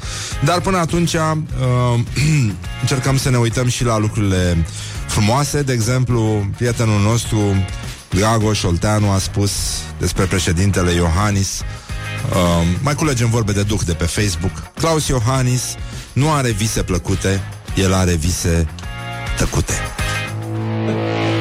[0.44, 1.20] Dar până atunci uh,
[2.80, 4.66] Încercăm să ne uităm și la lucrurile
[5.06, 5.62] frumoase.
[5.62, 7.38] De exemplu, prietenul nostru
[8.10, 9.52] Dragoș Șolteanu a spus
[9.98, 11.60] Despre președintele Iohannis
[12.30, 14.72] uh, Mai culegem vorbe de duc de pe Facebook.
[14.74, 15.62] Claus Iohannis
[16.12, 17.40] nu are vise plăcute
[17.74, 18.66] El are vise
[19.36, 19.74] tăcute.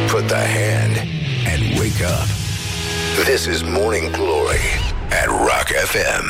[0.07, 1.12] Put the hand and
[1.93, 2.27] wake up.
[3.25, 4.65] This is Morning Glory
[5.09, 6.25] at Rock FM.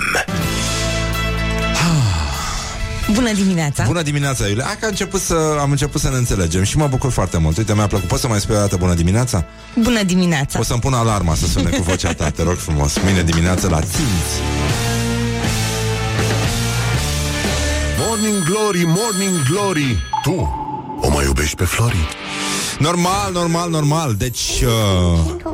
[3.16, 3.84] Bună dimineața!
[3.86, 4.64] Bună dimineața, Iulia.
[4.64, 7.58] Hai că a început să, am început să ne înțelegem și mă bucur foarte mult.
[7.58, 8.08] Uite, mi-a plăcut.
[8.08, 9.46] Poți să mai spui o dată bună dimineața?
[9.76, 10.60] Bună dimineața!
[10.60, 12.98] O să-mi pun alarma să sune cu vocea ta, te rog frumos.
[13.04, 14.34] Mâine dimineață la ținți.
[17.98, 20.04] Morning Glory, Morning Glory.
[20.24, 20.62] Tu
[21.02, 22.08] o mai iubești pe Flori?
[22.80, 24.16] Normal, normal, normal.
[24.16, 24.64] Deci...
[24.64, 25.52] Uh...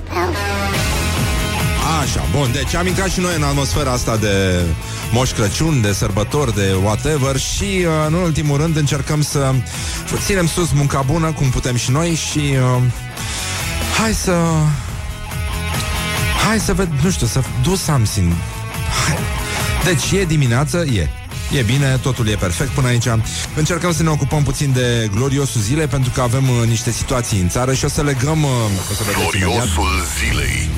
[2.02, 4.62] Așa, bun, deci am intrat și noi în atmosfera asta de
[5.12, 9.54] Moș Crăciun, de sărbători, de whatever și, uh, în ultimul rând, încercăm să
[10.26, 12.82] ținem sus munca bună, cum putem și noi și uh,
[13.98, 14.36] hai să...
[16.48, 18.32] Hai să ved, nu știu, să do something.
[19.08, 19.18] Hai.
[19.84, 21.10] Deci e dimineață, e.
[21.58, 23.06] E bine, totul e perfect până aici.
[23.56, 27.50] Încercăm să ne ocupăm puțin de gloriosul zilei pentru că avem uh, niște situații în
[27.50, 28.44] țară și o să legăm...
[28.44, 28.50] Uh,
[28.92, 29.50] o să vedeți imediat.
[29.50, 30.70] Gloriosul zilei.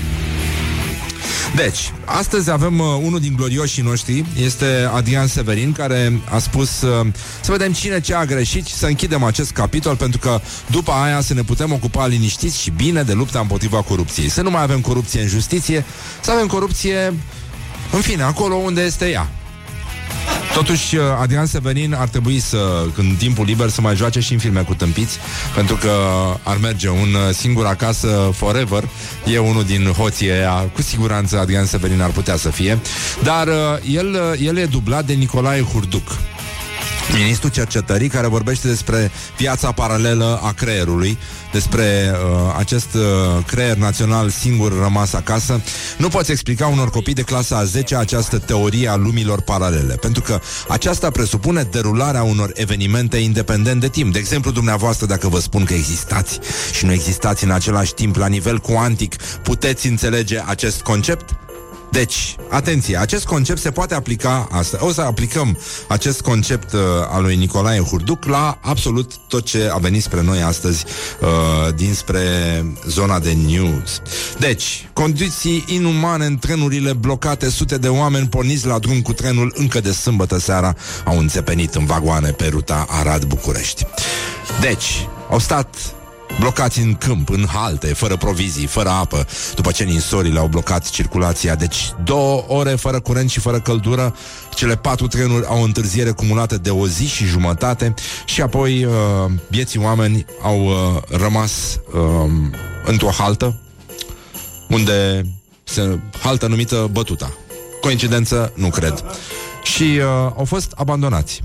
[1.55, 7.07] Deci, astăzi avem uh, unul din glorioșii noștri, este Adrian Severin, care a spus uh,
[7.41, 11.21] să vedem cine ce a greșit și să închidem acest capitol, pentru că după aia
[11.21, 14.29] să ne putem ocupa liniștiți și bine de lupta împotriva corupției.
[14.29, 15.85] Să nu mai avem corupție în justiție,
[16.21, 17.13] să avem corupție,
[17.91, 19.29] în fine, acolo unde este ea.
[20.53, 24.39] Totuși, uh, Adrian Severin ar trebui să, în timpul liber, să mai joace și în
[24.39, 25.17] filme cu tâmpiți,
[25.55, 25.91] pentru că
[26.43, 28.83] ar merge un uh, singur acasă forever.
[29.25, 32.79] E unul din hoții aia, cu siguranță Adrian Severin ar putea să fie.
[33.23, 33.53] Dar uh,
[33.93, 36.17] el, uh, el e dublat de Nicolae Hurduc.
[37.17, 41.17] Ministrul Cercetării, care vorbește despre viața paralelă a creierului,
[41.51, 45.61] despre uh, acest uh, creier național singur rămas acasă.
[45.97, 50.21] Nu poți explica unor copii de clasa a 10 această teorie a lumilor paralele, pentru
[50.21, 54.13] că aceasta presupune derularea unor evenimente independent de timp.
[54.13, 56.39] De exemplu, dumneavoastră, dacă vă spun că existați
[56.73, 61.29] și nu existați în același timp la nivel cuantic, puteți înțelege acest concept?
[61.91, 64.77] Deci, atenție, acest concept se poate aplica asta.
[64.81, 69.77] O să aplicăm acest concept uh, al lui Nicolae Hurduc la absolut tot ce a
[69.77, 70.85] venit spre noi astăzi
[71.21, 72.21] uh, dinspre
[72.87, 74.01] zona de news.
[74.39, 79.79] Deci, condiții inumane în trenurile blocate, sute de oameni porniți la drum cu trenul încă
[79.79, 80.75] de sâmbătă seara
[81.05, 83.85] au înțepenit în vagoane pe ruta Arad-București.
[84.61, 85.75] Deci, au stat
[86.39, 91.55] blocați în câmp, în halte, fără provizii, fără apă, după ce ninsorile au blocat circulația.
[91.55, 94.15] Deci două ore fără curent și fără căldură,
[94.55, 97.93] cele patru trenuri au o întârziere cumulată de o zi și jumătate
[98.25, 98.93] și apoi uh,
[99.47, 102.31] vieții oameni au uh, rămas uh,
[102.85, 103.59] într-o haltă
[104.71, 105.25] unde
[105.63, 107.33] se haltă numită Bătuta.
[107.81, 108.51] Coincidență?
[108.55, 109.03] Nu cred.
[109.63, 110.03] Și uh,
[110.37, 111.41] au fost abandonați.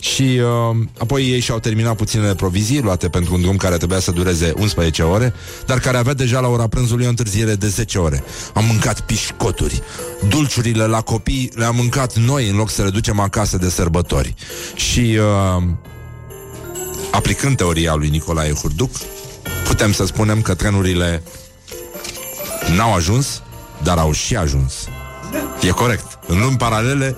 [0.00, 4.10] Și uh, apoi ei și-au terminat puținele provizii luate pentru un drum care trebuia să
[4.10, 5.34] dureze 11 ore,
[5.66, 8.24] dar care avea deja la ora prânzului o întârziere de 10 ore.
[8.54, 9.82] Am mâncat pișcoturi.
[10.28, 14.34] Dulciurile la copii le-am mâncat noi în loc să le ducem acasă de sărbători.
[14.74, 15.62] Și uh,
[17.10, 18.90] aplicând teoria lui Nicolae Hurduc,
[19.66, 21.22] putem să spunem că trenurile
[22.76, 23.42] n-au ajuns,
[23.82, 24.74] dar au și ajuns.
[25.62, 26.18] E corect.
[26.26, 27.14] În lumi paralele, în-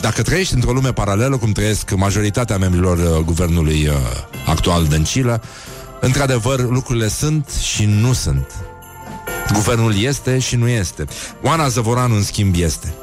[0.00, 3.94] dacă trăiești într-o lume paralelă, cum trăiesc majoritatea membrilor uh, guvernului uh,
[4.46, 5.42] actual Dăncilă,
[6.00, 8.54] într-adevăr, lucrurile sunt și nu sunt.
[9.52, 11.04] Guvernul este și nu este.
[11.42, 12.94] Oana Zăvoranu, în schimb, este.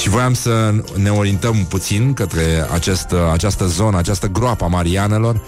[0.00, 5.40] Și voiam să ne orientăm puțin către acest, uh, această zonă, această groapă a Marianelor,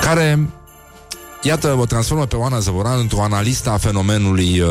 [0.00, 0.48] care,
[1.42, 4.68] iată, o transformă pe Oana Zăvoran într-o analistă a fenomenului uh,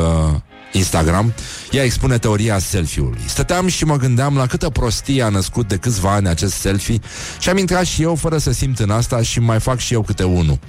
[0.71, 1.33] Instagram.
[1.71, 3.21] Ea expune teoria selfie-ului.
[3.25, 6.99] Stăteam și mă gândeam la câtă prostie a născut de câțiva ani acest selfie
[7.39, 10.01] și am intrat și eu fără să simt în asta și mai fac și eu
[10.01, 10.59] câte unul.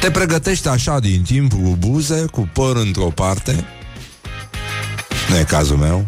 [0.00, 3.64] Te pregătești așa din timp cu buze, cu păr într-o parte
[5.28, 6.06] Nu e cazul meu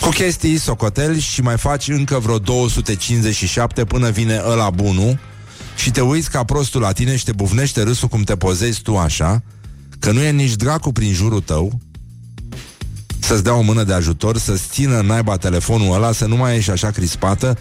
[0.00, 5.18] Cu chestii, socoteli și mai faci încă vreo 257 până vine ăla bunul
[5.76, 8.96] Și te uiți ca prostul la tine și te bufnește râsul cum te pozezi tu
[8.96, 9.42] așa
[9.98, 11.78] Că nu e nici dracu prin jurul tău
[13.18, 16.70] Să-ți dea o mână de ajutor Să-ți țină naiba telefonul ăla Să nu mai ești
[16.70, 17.58] așa crispată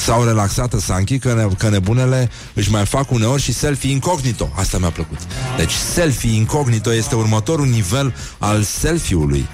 [0.00, 4.52] sau relaxată Sanchi, că, ne, că nebunele își mai fac uneori și selfie incognito.
[4.54, 5.18] Asta mi-a plăcut.
[5.56, 9.48] Deci selfie incognito este următorul nivel al selfie-ului.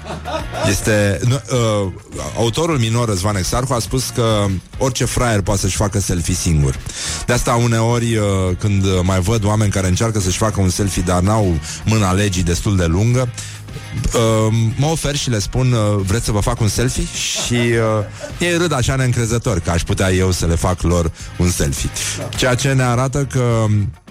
[0.69, 1.19] Este...
[1.27, 1.91] nu, Uh,
[2.37, 4.45] autorul minor Răzvan Exarcu a spus că
[4.77, 6.79] orice fraier poate să-și facă selfie singur.
[7.25, 8.25] De asta uneori uh,
[8.59, 12.75] când mai văd oameni care încearcă să-și facă un selfie dar n-au mâna legii destul
[12.75, 13.29] de lungă,
[14.13, 17.03] Uh, mă ofer și le spun uh, Vreți să vă fac un selfie?
[17.35, 21.49] Și uh, ei râd așa neîncrezător Că aș putea eu să le fac lor un
[21.51, 21.89] selfie
[22.37, 23.65] Ceea ce ne arată că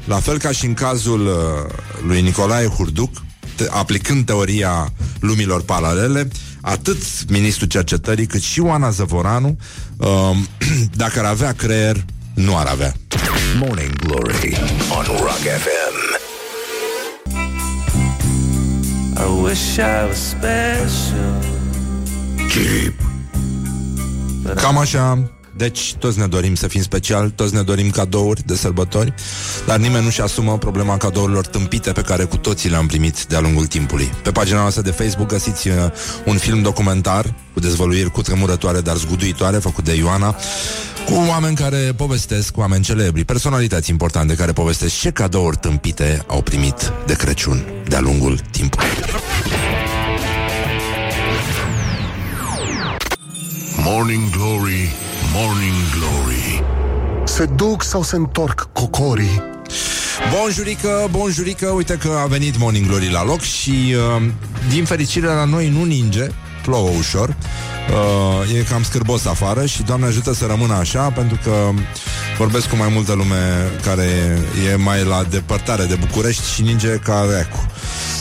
[0.04, 1.72] La fel ca și în cazul uh,
[2.06, 3.10] Lui Nicolae Hurduc
[3.56, 6.28] te- Aplicând teoria lumilor paralele
[6.60, 9.56] Atât ministrul cercetării Cât și Oana Zăvoranu
[9.96, 10.36] uh,
[11.02, 12.92] Dacă ar avea creier Nu ar avea
[13.58, 14.56] Morning Glory
[14.90, 15.85] on Rock FM.
[19.18, 21.40] I wish I was special.
[22.48, 23.00] Jeep.
[24.54, 29.14] Cam așa deci toți ne dorim să fim special, toți ne dorim cadouri de sărbători,
[29.66, 33.66] dar nimeni nu-și asumă problema cadourilor tâmpite pe care cu toții le-am primit de-a lungul
[33.66, 34.12] timpului.
[34.22, 35.74] Pe pagina noastră de Facebook găsiți uh,
[36.24, 40.36] un film documentar cu dezvăluiri cu tremurătoare, dar zguduitoare, făcut de Ioana,
[41.06, 46.92] cu oameni care povestesc, oameni celebri, personalități importante care povestesc ce cadouri tâmpite au primit
[47.06, 48.88] de Crăciun de-a lungul timpului.
[53.84, 54.92] Morning Glory,
[55.34, 56.62] Morning Glory.
[57.24, 59.42] Se duc sau se întorc cocorii?
[60.38, 64.22] Bonjurică, bonjurică, uite că a venit Morning Glory la loc și uh,
[64.68, 66.26] din fericire la noi nu ninge,
[66.62, 67.36] plouă ușor,
[67.90, 71.70] uh, e cam scârbos afară și Doamne ajută să rămână așa pentru că
[72.38, 74.38] vorbesc cu mai multă lume care
[74.72, 77.66] e mai la depărtare de București și ninge ca recu.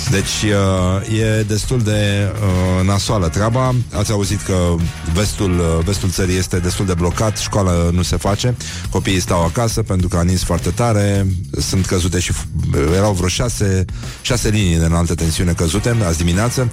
[0.10, 3.76] Deci uh, e destul de uh, nasoală treaba.
[3.94, 4.76] Ați auzit că
[5.14, 8.56] vestul, uh, vestul țării este destul de blocat, școala nu se face,
[8.90, 11.28] copiii stau acasă pentru că a nins foarte tare,
[11.60, 13.86] sunt căzute și f- erau vreo șase,
[14.22, 16.70] șase linii de înaltă tensiune căzute azi dimineață,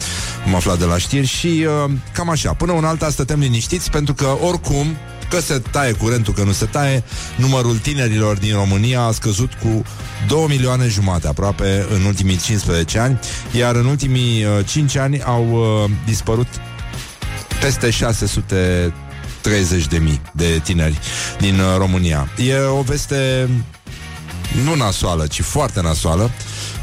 [0.46, 2.52] am aflat de la știri și uh, cam așa.
[2.52, 4.96] Până un alta stătem liniștiți pentru că oricum
[5.30, 7.04] că se taie curentul, că nu se taie,
[7.36, 9.82] numărul tinerilor din România a scăzut cu
[10.26, 13.18] 2 milioane jumate aproape în ultimii 15 ani,
[13.52, 16.46] iar în ultimii uh, 5 ani au uh, dispărut
[17.60, 20.98] peste 630 de mii de tineri
[21.38, 22.28] din uh, România.
[22.46, 23.48] E o veste
[24.64, 26.30] nu nasoală, ci foarte nasoală,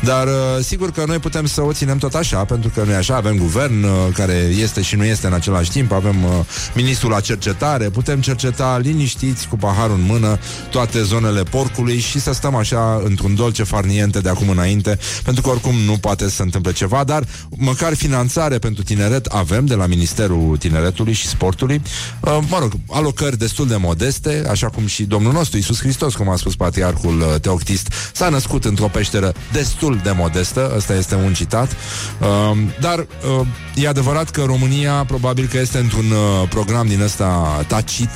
[0.04, 3.16] dar uh, sigur că noi putem să o ținem tot așa, pentru că noi așa?
[3.16, 6.32] Avem guvern uh, care este și nu este în același timp, avem uh,
[6.76, 12.34] ministrul la cercetare, putem cerceta liniștiți cu paharul în mână toate zonele porcului și să
[12.34, 16.42] stăm așa într-un dolce farniente de acum înainte, pentru că oricum nu poate să se
[16.42, 21.82] întâmple ceva, dar măcar finanțare pentru tineret avem de la Ministerul Tineretului și Sportului,
[22.20, 26.30] uh, mă rog, alocări destul de modeste, așa cum și Domnul nostru Iisus Hristos, cum
[26.30, 31.34] a spus patriarhul uh, Teoctist, s-a născut într-o peșteră destul de modestă, ăsta este un
[31.34, 31.72] citat,
[32.20, 37.64] uh, dar uh, e adevărat că România probabil că este într-un uh, program din ăsta
[37.68, 38.10] tacit,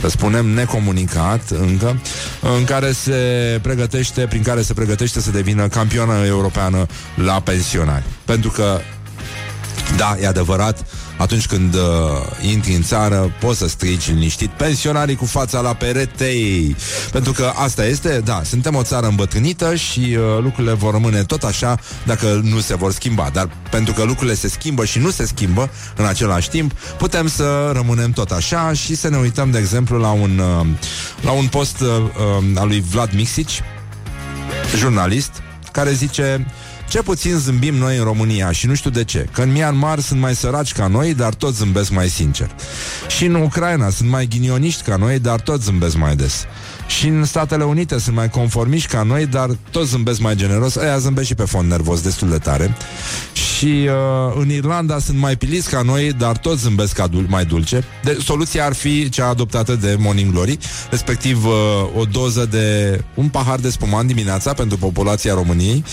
[0.00, 2.00] să spunem, necomunicat încă,
[2.58, 3.12] în care se
[3.62, 8.04] pregătește, prin care se pregătește să devină campioană europeană la pensionari.
[8.24, 8.80] Pentru că
[9.96, 11.80] da, e adevărat, atunci când uh,
[12.50, 16.76] intri în țară, poți să strici liniștit pensionarii cu fața la peretei.
[17.12, 21.42] Pentru că asta este, da, suntem o țară îmbătrânită și uh, lucrurile vor rămâne tot
[21.42, 23.30] așa dacă nu se vor schimba.
[23.32, 27.70] Dar pentru că lucrurile se schimbă și nu se schimbă în același timp, putem să
[27.74, 30.66] rămânem tot așa și să ne uităm, de exemplu, la un, uh,
[31.20, 33.62] la un post uh, uh, al lui Vlad Mixici,
[34.76, 35.30] jurnalist,
[35.72, 36.46] care zice
[36.88, 39.26] ce puțin zâmbim noi în România și nu știu de ce.
[39.32, 42.54] Că în Myanmar sunt mai săraci ca noi, dar toți zâmbesc mai sincer.
[43.08, 46.46] Și în Ucraina sunt mai ghinioniști ca noi, dar toți zâmbesc mai des.
[46.86, 50.76] Și în Statele Unite sunt mai conformiști ca noi, dar toți zâmbesc mai generos.
[50.76, 52.76] Aia zâmbesc și pe fond nervos destul de tare.
[53.32, 57.84] Și uh, în Irlanda sunt mai piliți ca noi, dar toți zâmbesc adul- mai dulce.
[58.02, 60.58] De, soluția ar fi cea adoptată de Morning Glory,
[60.90, 61.52] respectiv uh,
[61.96, 65.84] o doză de un pahar de spumant dimineața pentru populația României,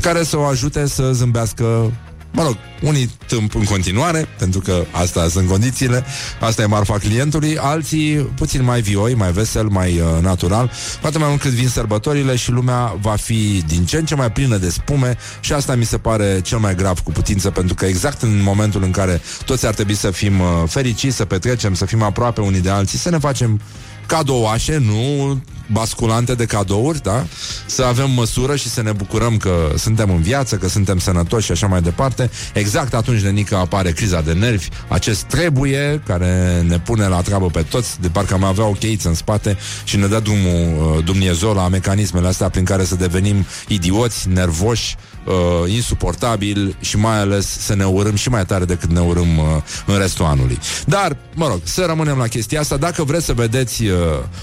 [0.00, 1.92] care să o ajute să zâmbească
[2.36, 6.04] Mă rog, unii tâmp în continuare, pentru că asta sunt condițiile,
[6.40, 10.70] asta e marfa clientului, alții puțin mai vioi, mai vesel, mai uh, natural,
[11.00, 14.32] poate mai mult cât vin sărbătorile și lumea va fi din ce în ce mai
[14.32, 17.84] plină de spume și asta mi se pare cel mai grav cu putință, pentru că
[17.84, 21.84] exact în momentul în care toți ar trebui să fim uh, fericiți, să petrecem, să
[21.84, 23.60] fim aproape unii de alții, să ne facem
[24.06, 27.24] cadouașe, nu basculante de cadouri, da?
[27.66, 31.52] Să avem măsură și să ne bucurăm că suntem în viață, că suntem sănătoși și
[31.52, 32.30] așa mai departe.
[32.54, 37.62] Exact atunci, nenică, apare criza de nervi, acest trebuie care ne pune la treabă pe
[37.62, 41.52] toți, de parcă am avea o cheiță în spate și ne dă drumul uh, Dumnezeu
[41.52, 47.74] la mecanismele astea prin care să devenim idioți, nervoși, uh, insuportabil și mai ales să
[47.74, 49.44] ne urâm și mai tare decât ne urâm uh,
[49.86, 50.58] în restul anului.
[50.86, 52.76] Dar, mă rog, să rămânem la chestia asta.
[52.76, 53.98] Dacă vreți să vedeți uh,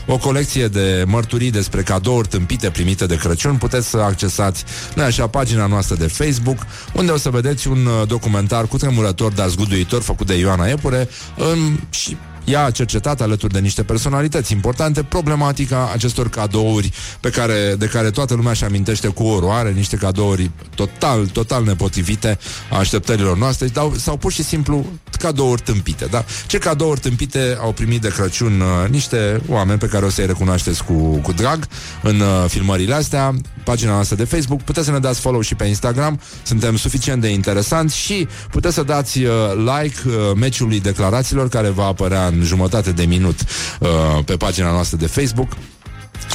[0.07, 4.63] o colecție de mărturii despre cadouri tâmpite primite de Crăciun, puteți să accesați,
[4.95, 9.31] nu așa, pagina noastră de Facebook, unde o să vedeți un uh, documentar cu tremurător,
[9.31, 12.17] dar zguduitor, făcut de Ioana Epure um, și
[12.51, 18.09] ea a cercetat alături de niște personalități importante problematica acestor cadouri pe care, de care
[18.09, 22.37] toată lumea își amintește cu oroare, niște cadouri total, total nepotrivite
[22.69, 24.85] a așteptărilor noastre sau, sau pur și simplu
[25.19, 26.05] cadouri tâmpite.
[26.05, 26.25] Da?
[26.47, 30.83] Ce cadouri tâmpite au primit de Crăciun uh, niște oameni pe care o să-i recunoașteți
[30.83, 31.67] cu, cu drag
[32.01, 33.33] în uh, filmările astea,
[33.63, 37.27] pagina noastră de Facebook, puteți să ne dați follow și pe Instagram, suntem suficient de
[37.27, 42.91] interesanți și puteți să dați uh, like uh, meciului declarațiilor care va apărea în jumătate
[42.91, 43.39] de minut
[43.79, 43.89] uh,
[44.25, 45.57] pe pagina noastră de Facebook.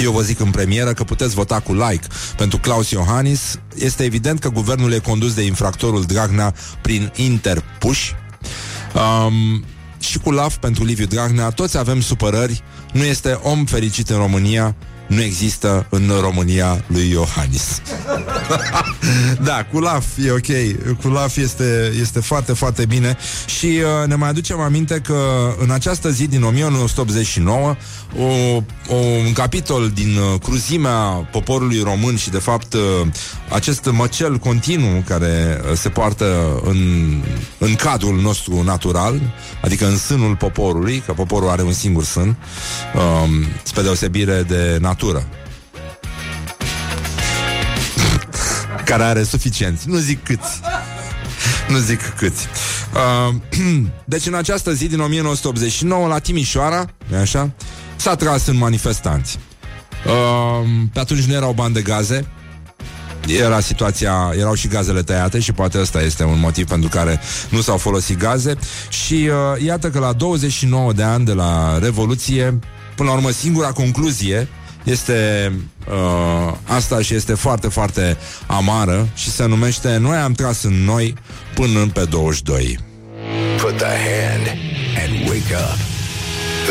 [0.03, 3.59] Eu vă zic în premieră că puteți vota cu like pentru Claus Iohannis.
[3.75, 8.15] Este evident că guvernul e condus de infractorul Dragnea prin interpuși.
[8.95, 9.65] Um,
[9.99, 12.63] și cu laf pentru Liviu Dragnea, toți avem supărări,
[12.93, 17.81] nu este om fericit în România, nu există în România lui Iohannis.
[19.49, 20.47] da, cu laf e ok,
[21.01, 23.17] cu laf este, este foarte, foarte bine
[23.47, 27.77] și uh, ne mai aducem aminte că în această zi din 1989
[28.19, 28.25] o,
[28.89, 32.81] o, un capitol din uh, cruzimea poporului român și de fapt uh,
[33.51, 36.79] acest măcel continuu care uh, se poartă în,
[37.59, 39.21] în cadrul nostru natural,
[39.63, 42.37] adică în sânul poporului, că poporul are un singur sân,
[42.95, 45.27] um, spre deosebire de natură.
[48.85, 49.89] care are suficienți.
[49.89, 50.61] Nu zic câți.
[51.69, 52.47] Nu zic câți.
[53.29, 53.35] Uh,
[54.05, 57.51] deci în această zi din 1989, la Timișoara, e așa,
[57.97, 59.39] s-a tras în manifestanți.
[60.07, 62.27] Uh, pe atunci nu erau bani de gaze,
[63.27, 67.61] era situația, erau și gazele tăiate și poate ăsta este un motiv pentru care nu
[67.61, 68.55] s-au folosit gaze
[68.89, 69.15] și
[69.55, 72.59] uh, iată că la 29 de ani de la Revoluție,
[72.97, 74.49] până la urmă singura concluzie
[74.87, 75.53] este
[75.89, 78.17] uh, asta și este foarte, foarte
[78.47, 81.15] amară și se numește Noi am tras în noi
[81.55, 82.79] până pe 22.
[83.61, 84.47] Put the hand
[85.05, 85.79] and wake up.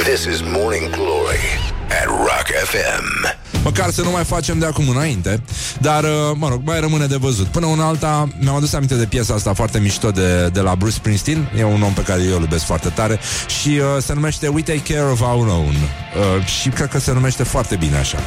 [0.03, 1.43] This is Morning Glory
[1.89, 3.44] at Rock FM.
[3.65, 5.41] Măcar să nu mai facem de acum înainte.
[5.79, 7.45] Dar, uh, mă rog, mai rămâne de văzut.
[7.47, 10.93] Până una alta, mi-am adus aminte de piesa asta Foarte mișto de, de la Bruce
[10.95, 11.51] Springsteen.
[11.57, 13.19] E un om pe care eu îl iubesc foarte tare.
[13.61, 15.75] Și uh, se numește We Take Care of Our Own.
[15.75, 18.19] Uh, Și cred că se numește foarte bine așa.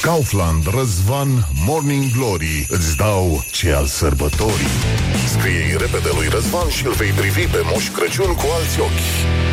[0.00, 4.72] Kaufland, Răzvan, Morning Glory Îți dau ce al sărbătorii.
[5.38, 9.51] Scrie repede lui Răzvan și îl vei privi pe Moș Crăciun cu alți ochi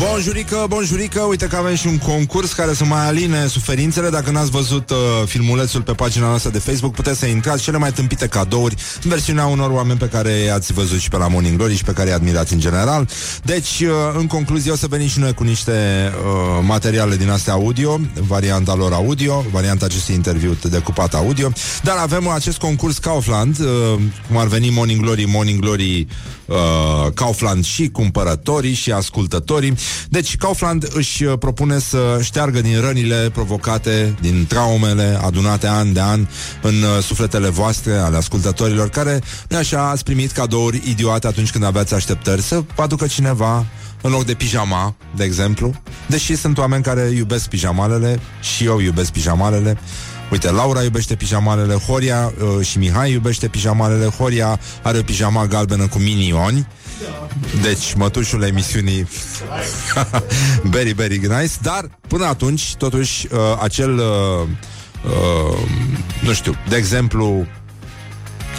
[0.00, 4.10] Bonjurică, bonjurică, uite că avem și un concurs care să mai aline suferințele.
[4.10, 4.96] Dacă n-ați văzut uh,
[5.26, 9.46] filmulețul pe pagina noastră de Facebook, puteți să intrați cele mai tâmpite cadouri în versiunea
[9.46, 12.12] unor oameni pe care i-ați văzut și pe la Morning Glory și pe care i
[12.12, 13.08] admirați în general.
[13.44, 13.88] Deci, uh,
[14.18, 18.74] în concluzie, o să venim și noi cu niște uh, materiale din astea audio, varianta
[18.74, 23.66] lor audio, varianta acestui interviu decupat audio, dar avem acest concurs Kaufland, uh,
[24.28, 26.06] cum ar veni Morning Glory, Morning Glory
[26.46, 29.74] uh, Kaufland și cumpărătorii și ascultătorii.
[30.08, 36.00] Deci Kaufland își uh, propune să șteargă din rănile provocate, din traumele adunate an de
[36.00, 36.26] an
[36.62, 41.64] în uh, sufletele voastre ale ascultătorilor care, nu așa, ați primit cadouri idiote atunci când
[41.64, 43.66] aveați așteptări să vă aducă cineva
[44.02, 45.74] în loc de pijama, de exemplu.
[46.06, 49.78] Deși sunt oameni care iubesc pijamalele și eu iubesc pijamalele.
[50.30, 55.86] Uite, Laura iubește pijamalele, Horia uh, și Mihai iubește pijamalele, Horia are o pijama galbenă
[55.86, 56.66] cu minioni.
[57.62, 59.08] Deci, mătușul emisiunii
[60.62, 64.48] Very, very nice Dar, până atunci, totuși uh, Acel uh,
[65.04, 65.58] uh,
[66.22, 67.46] Nu știu, de exemplu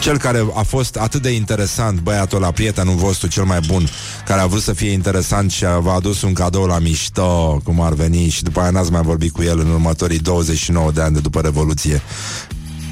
[0.02, 3.88] cel care a fost atât de interesant, băiatul la prietenul vostru cel mai bun,
[4.26, 7.82] care a vrut să fie interesant și a, v-a adus un cadou la mișto, cum
[7.82, 11.14] ar veni, și după aia n-ați mai vorbit cu el în următorii 29 de ani
[11.14, 12.02] de după Revoluție.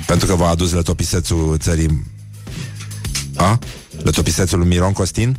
[0.06, 2.04] Pentru că v-a adus letopisețul țării...
[3.36, 3.60] A?
[4.04, 5.38] Letopisețul lui Miron Costin?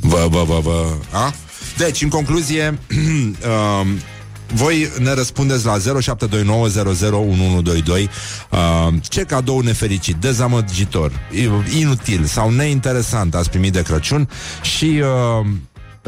[0.00, 0.94] Vă, vă, vă, vă...
[1.12, 1.34] A?
[1.76, 3.88] Deci, în concluzie, um,
[4.54, 5.80] voi ne răspundeți la 0729001122
[7.88, 8.08] uh,
[9.02, 11.12] Ce cadou nefericit, dezamăgitor,
[11.78, 14.28] inutil sau neinteresant ați primit de Crăciun
[14.62, 15.02] și
[15.40, 15.46] uh,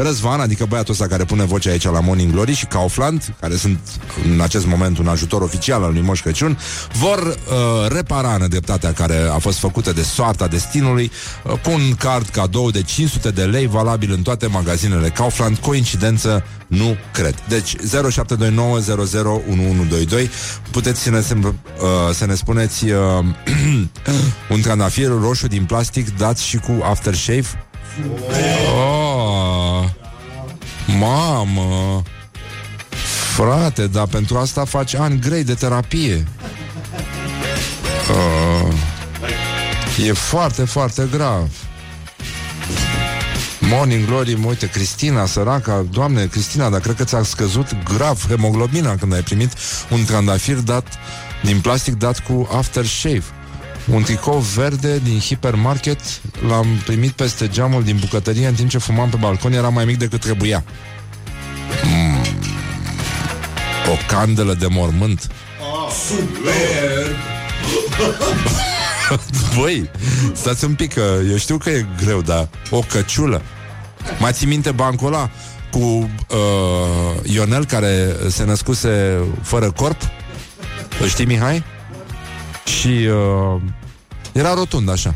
[0.01, 3.79] Răzvan, adică băiatul ăsta care pune vocea aici la Morning Glory și Kaufland, care sunt
[4.33, 6.59] în acest moment un ajutor oficial al lui Moș Crăciun,
[6.93, 7.35] vor uh,
[7.89, 11.11] repara nedreptatea care a fost făcută de soarta destinului
[11.45, 15.57] uh, cu un card cadou de 500 de lei valabil în toate magazinele Kaufland.
[15.57, 16.45] Coincidență?
[16.67, 17.35] Nu cred.
[17.49, 17.81] Deci 0729001122
[20.71, 21.53] puteți să ne, uh,
[22.13, 23.25] să ne spuneți uh,
[24.55, 27.68] un trandafir roșu din plastic dat și cu aftershave
[28.77, 29.85] Oh,
[30.99, 32.03] mamă!
[33.37, 36.27] Frate, dar pentru asta faci ani grei de terapie.
[38.11, 41.49] Uh, e foarte, foarte grav.
[43.61, 48.95] Morning Glory, mă uite, Cristina, săraca, doamne, Cristina, dar cred că ți-a scăzut grav hemoglobina
[48.97, 49.53] când ai primit
[49.91, 50.87] un trandafir dat
[51.43, 53.25] din plastic dat cu aftershave.
[53.93, 56.01] Un tricou verde din hipermarket.
[56.49, 59.99] L-am primit peste geamul din bucătărie În timp ce fumam pe balcon Era mai mic
[59.99, 60.65] decât trebuia.
[61.85, 62.21] Mm.
[63.93, 65.27] O candelă de mormânt.
[65.61, 67.17] Oh, Super
[69.57, 69.91] Băi,
[70.33, 73.43] stați un pic că Eu știu că e greu, dar O căciulă.
[74.19, 75.31] Mai ții minte bancul ăla
[75.71, 76.09] Cu uh,
[77.23, 80.01] Ionel care se născuse fără corp?
[81.01, 81.65] Îl știi, Mihai?
[82.65, 83.61] Și uh,
[84.39, 85.15] era rotund așa.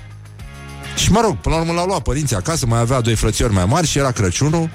[0.97, 3.65] Și mă rog, până la urmă l-au luat părinții acasă, mai avea doi frățiori mai
[3.65, 4.71] mari și era Crăciunul.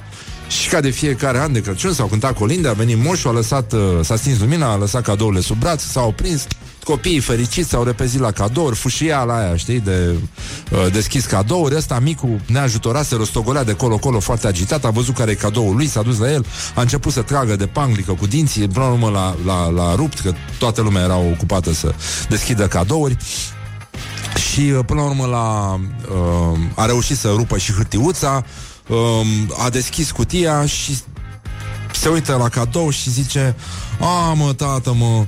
[0.48, 3.74] Și ca de fiecare an de Crăciun s-au cântat colinde, a venit moșul, a lăsat,
[3.74, 6.48] uh, s-a stins lumina, a lăsat cadourile sub braț, s-au prins,
[6.84, 10.16] copiii fericiți s-au repezit la cadouri, fușia la aia, știi, de
[10.72, 15.32] uh, deschis cadouri, ăsta micu neajutorat, se rostogolea de colo-colo foarte agitat, a văzut care
[15.32, 16.46] e cadoul lui, s-a dus la el,
[16.76, 20.20] a început să tragă de panglică cu dinții, până la urmă la, la, la rupt,
[20.20, 21.94] că toată lumea era ocupată să
[22.30, 23.18] deschidă cadouri
[24.36, 25.80] și uh, până la urmă la,
[26.16, 28.44] uh, a reușit să rupă și hârtiuța,
[28.88, 28.98] uh,
[29.66, 30.98] a deschis cutia și
[31.94, 33.56] se uită la cadou și zice
[34.00, 35.26] A, mă, tată, mă,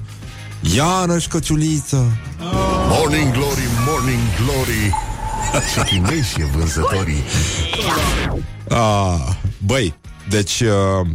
[0.61, 2.17] Iarăși căciuliță.
[2.87, 4.93] Morning Glory, Morning Glory.
[5.73, 7.23] Ce chineși e vânzătorii.
[8.69, 9.93] Ah, băi,
[10.29, 11.07] deci uh,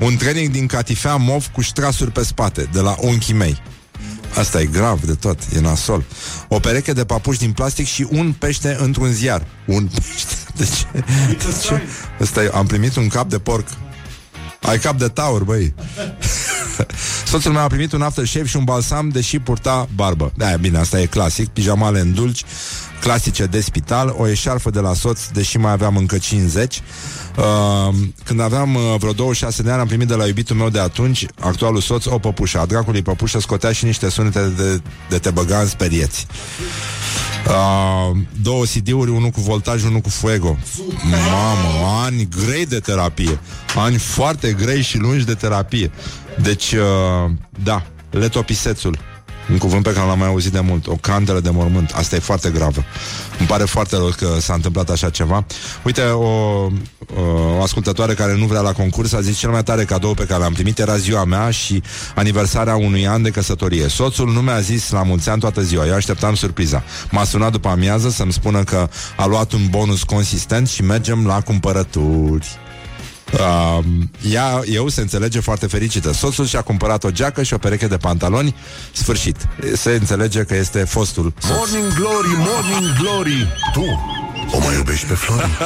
[0.00, 3.62] un training din catifea mov cu ștrasuri pe spate, de la unchii mei.
[4.34, 6.04] Asta e grav de tot, e nasol.
[6.48, 9.46] O pereche de papuși din plastic și un pește într-un ziar.
[9.64, 10.34] Un pește?
[10.56, 11.04] De ce?
[11.28, 11.82] De ce?
[12.20, 13.66] Asta e, am primit un cap de porc.
[14.60, 15.74] Ai cap de taur, băi.
[17.24, 20.32] Soțul meu a primit un aftershave și un balsam, deși purta barbă.
[20.36, 21.48] Da, bine, asta e clasic.
[21.48, 22.44] Pijamale în dulci,
[23.00, 26.82] clasice de spital, o eșarfă de la soț, deși mai aveam încă 50.
[27.36, 30.80] Uh, când aveam uh, vreo 26 de ani, am primit de la iubitul meu de
[30.80, 32.58] atunci, actualul soț, o păpușă.
[32.58, 36.26] A dracului păpușă scotea și niște sunete de, de te băga în sperieți.
[37.46, 40.58] Uh, două CD-uri, unul cu voltaj, unul cu fuego.
[41.10, 43.40] Mamă, ani grei de terapie.
[43.76, 45.90] Ani foarte grei și lungi de terapie.
[46.42, 47.30] Deci, uh,
[47.62, 48.98] da, letopisețul.
[49.50, 51.90] Un cuvânt pe care l-am mai auzit de mult O candelă de mormânt.
[51.90, 52.84] Asta e foarte gravă.
[53.38, 55.44] Îmi pare foarte rău că s-a întâmplat așa ceva.
[55.84, 56.26] Uite, o,
[57.58, 60.40] o ascultătoare care nu vrea la concurs A zis cel mai tare cadou pe care
[60.40, 61.82] l-am primit Era ziua mea și
[62.14, 63.88] aniversarea unui an de căsătorie.
[63.88, 65.86] Soțul nu mi-a zis la mulți ani toată ziua.
[65.86, 66.82] Eu așteptam surpriza.
[67.10, 71.40] M-a sunat după amiază să-mi spună că a luat un bonus consistent Și mergem la
[71.40, 72.58] cumpărături
[73.32, 73.84] Uh,
[74.30, 77.96] ea, eu se înțelege foarte fericită Soțul și-a cumpărat o geacă și o pereche de
[77.96, 78.54] pantaloni
[78.92, 79.36] Sfârșit
[79.74, 81.56] Se înțelege că este fostul soț.
[81.56, 83.84] Morning Glory, Morning Glory Tu
[84.52, 85.50] o mai iubești pe Flori?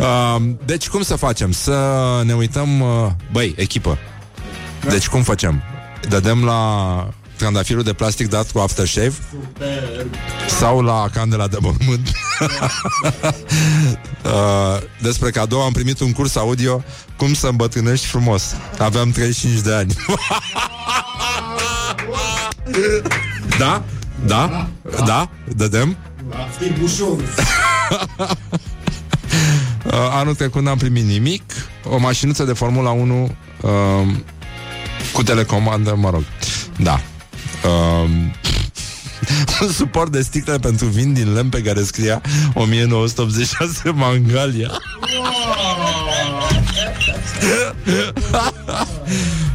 [0.00, 1.52] uh, Deci cum să facem?
[1.52, 3.98] Să ne uităm uh, Băi, echipă
[4.88, 5.62] Deci cum facem?
[6.08, 10.06] Dădem la trandafirul de plastic dat cu aftershave Super.
[10.48, 12.08] sau la candela de mormânt.
[14.24, 16.82] uh, despre cadou am primit un curs audio
[17.16, 18.54] cum să îmbătrânești frumos.
[18.78, 19.94] Aveam 35 de ani.
[23.58, 23.82] da?
[24.26, 24.68] Da?
[25.04, 25.30] Da?
[25.56, 25.96] Dădem?
[26.78, 27.16] Bușor.
[29.84, 31.42] Uh, anul trecut n-am primit nimic
[31.90, 33.70] O mașinuță de Formula 1 uh,
[35.12, 36.22] Cu telecomandă, mă rog
[36.78, 37.00] Da
[37.64, 38.08] uh,
[39.62, 42.20] Un suport de sticle pentru vin din lemn Pe care scria
[42.54, 44.70] 1986 Mangalia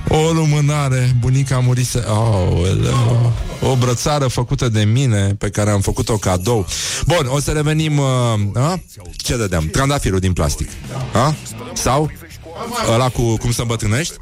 [0.07, 3.33] O lumânare Bunica murise Aoleu.
[3.61, 6.65] O brățară făcută de mine Pe care am făcut-o cadou
[7.05, 8.05] Bun, o să revenim uh,
[8.53, 8.79] a?
[9.15, 9.67] Ce dădeam?
[9.67, 10.69] Trandafirul din plastic
[11.13, 11.35] a?
[11.73, 12.11] Sau
[12.93, 14.13] ăla cu cum să îmbătrânești?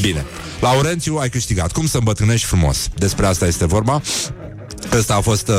[0.00, 0.24] Bine.
[0.60, 1.72] Laurențiu, ai câștigat.
[1.72, 2.88] Cum să îmbătrânești frumos?
[2.94, 4.00] Despre asta este vorba
[4.98, 5.54] Ăsta a fost uh...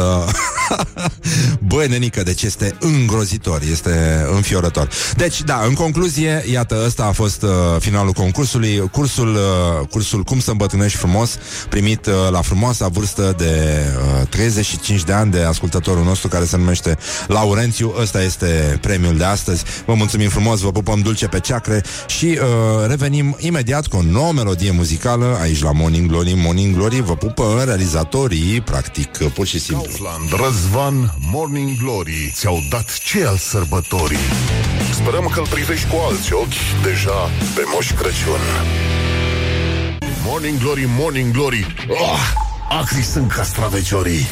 [1.68, 4.90] Băi, nenică, deci este îngrozitor Este înfiorător.
[5.16, 8.90] Deci, da, în concluzie, iată, ăsta a fost uh, Finalul concursului.
[8.92, 11.38] Cursul, uh, cursul Cum să îmbătrânești frumos
[11.70, 13.84] Primit uh, la frumoasa vârstă de
[14.22, 17.94] uh, 35 de ani De ascultătorul nostru care se numește Laurențiu.
[18.02, 19.64] Ăsta este premiul de astăzi.
[19.86, 24.32] Vă mulțumim frumos, vă pupăm dulce pe ceacre Și uh, revenim imediat Cu o nouă
[24.32, 26.34] melodie muzicală Aici la Morning Glory.
[26.38, 29.84] Morning Glory vă pupă realizatorii Practic, pur și simplu.
[29.84, 34.18] Kaufland, Răzvan, Morning Glory Ți-au dat ce al sărbătorii?
[34.94, 38.40] Sperăm că îl privești cu alți ochi Deja pe Moș Crăciun.
[40.26, 41.76] Morning Glory, Morning Glory.
[41.88, 42.20] Oh,
[42.70, 44.28] Acri sunt castraveciorii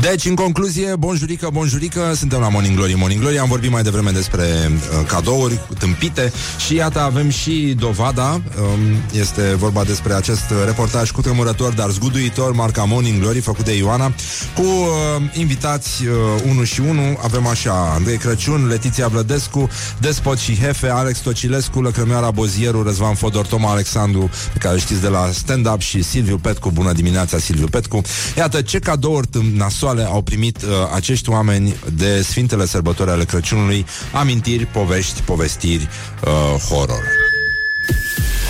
[0.00, 3.38] Deci, în concluzie, bonjurică, bonjurică Suntem la Morning Glory, Morning Glory.
[3.38, 6.32] Am vorbit mai devreme despre uh, cadouri tâmpite
[6.66, 8.78] Și iată, avem și dovada um,
[9.12, 14.12] Este vorba despre acest reportaj cu tremurător, dar zguduitor Marca Morning Glory, făcut de Ioana
[14.54, 19.68] Cu uh, invitați uh, unu și unu Avem așa, Andrei Crăciun, Letiția Vlădescu
[20.00, 25.00] Despot și Hefe, Alex Tocilescu Lăcrămioara Bozieru, Răzvan Fodor, Toma Alexandru Pe care îl știți
[25.00, 28.00] de la stand-up Și Silviu Petcu, bună dimineața Silviu Petcu.
[28.36, 33.86] Iată, ce cadouri tâm- nasoale au primit uh, acești oameni De Sfintele Sărbători ale Crăciunului
[34.12, 35.88] Amintiri, povești, povestiri,
[36.24, 37.04] uh, horror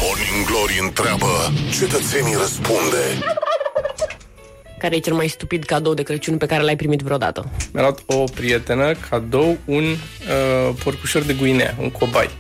[0.02, 3.02] Morning Glory întreabă Cetățenii răspunde
[4.78, 7.50] Care e cel mai stupid cadou de Crăciun pe care l-ai primit vreodată?
[7.72, 12.30] Mi-a luat o prietenă cadou un uh, porcușor de Guinea, un cobai.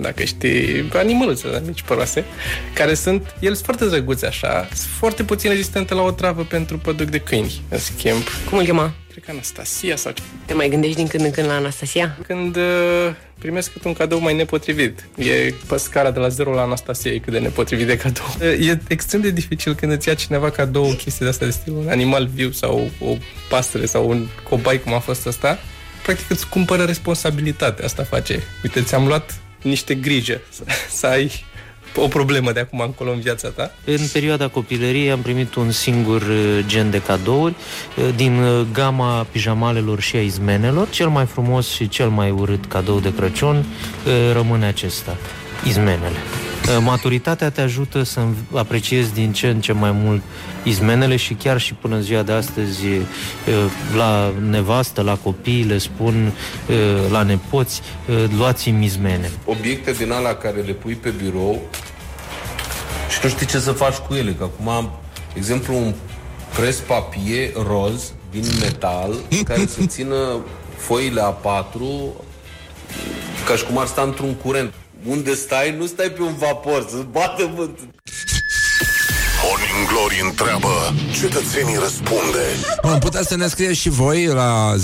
[0.00, 2.24] Dacă știi, animăluțe mici păroase,
[2.74, 6.78] care sunt, ele sunt foarte drăguțe așa, sunt foarte puțin rezistente la o travă pentru
[6.78, 8.22] păduc de câini, în schimb.
[8.48, 8.94] Cum îl chema?
[9.10, 10.22] Cred că Anastasia sau ce.
[10.46, 12.18] Te mai gândești din când în când la Anastasia?
[12.26, 12.62] Când uh,
[13.38, 15.08] primesc cât un cadou mai nepotrivit.
[15.16, 18.36] E pe scara de la 0 la Anastasia e cât de nepotrivit de cadou.
[18.40, 21.50] Uh, E extrem de dificil când îți ia cineva cadou o chestie de asta de
[21.50, 23.16] stil, un animal viu sau o
[23.48, 25.58] pasăre sau un cobai cum a fost ăsta.
[26.02, 28.42] Practic îți cumpără responsabilitate, asta face.
[28.62, 31.46] Uite, ți-am luat niște grijă să, să ai
[31.96, 33.72] o problemă de acum încolo în viața ta?
[33.84, 37.54] În perioada copilăriei am primit un singur uh, gen de cadouri
[37.96, 40.88] uh, din uh, gama pijamalelor și a izmenelor.
[40.90, 45.16] Cel mai frumos și cel mai urât cadou de Crăciun uh, rămâne acesta,
[45.64, 46.16] izmenele.
[46.68, 48.20] Uh, Maturitatea te ajută să
[48.54, 50.22] apreciezi din ce în ce mai mult
[50.62, 53.04] izmenele și chiar și până în ziua de astăzi uh,
[53.96, 56.32] la nevastă, la copii le spun,
[56.68, 59.30] uh, la nepoți, uh, luați-mi izmene.
[59.44, 61.62] Obiecte din alea care le pui pe birou
[63.10, 64.32] și nu știi ce să faci cu ele.
[64.32, 65.94] Că acum am, de exemplu, un
[66.54, 69.14] pres papie roz din metal
[69.44, 70.16] care să țină
[70.76, 71.78] foile A4
[73.46, 74.74] ca și cum ar sta într-un curent.
[75.06, 77.78] Unde stai, nu stai pe un vapor, să bată vânt.
[79.42, 82.44] Morning Glory întreabă, cetățenii răspunde.
[82.82, 84.74] Bun, puteți să ne scrieți și voi la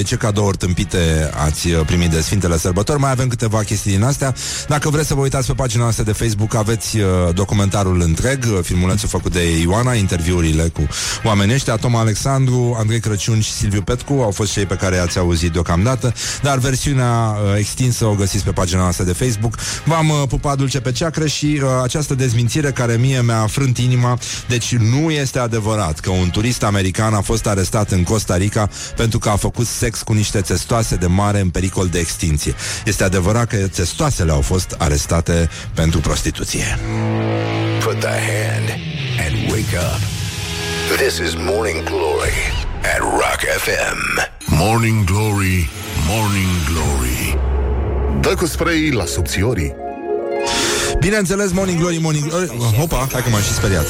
[0.00, 2.98] 0729001122 ce cadouri tâmpite ați uh, primit de Sfintele Sărbători.
[2.98, 4.34] Mai avem câteva chestii din astea.
[4.68, 7.04] Dacă vreți să vă uitați pe pagina noastră de Facebook, aveți uh,
[7.34, 10.86] documentarul întreg, uh, filmulețul făcut de Ioana, interviurile cu
[11.24, 15.18] oamenii ăștia, Tom Alexandru, Andrei Crăciun și Silviu Petcu au fost cei pe care i-ați
[15.18, 19.54] auzit deocamdată, dar versiunea uh, extinsă o găsiți pe pagina noastră de Facebook.
[19.84, 24.18] V-am uh, pupat dulce pe ceacră și uh, această dezmințire care mie mi-a frânt inima,
[24.48, 29.18] deci nu este adevărat că un turist american a fost arestat în Costa Rica pentru
[29.18, 32.54] că a făcut sex cu niște testoase de mare în pericol de extinție.
[32.84, 36.78] Este adevărat că testoasele au fost arestate pentru prostituție.
[37.84, 38.68] Put the hand
[39.26, 40.00] and wake up.
[40.96, 42.38] This is Morning Glory
[42.82, 44.28] at Rock FM.
[44.46, 45.68] Morning Glory,
[46.08, 47.38] Morning Glory.
[48.20, 49.74] Dă cu spray la subțiorii.
[51.00, 52.46] Bineînțeles, Morning Glory, Morning Glory.
[52.78, 53.86] Hopa, hai că m-am și speriat.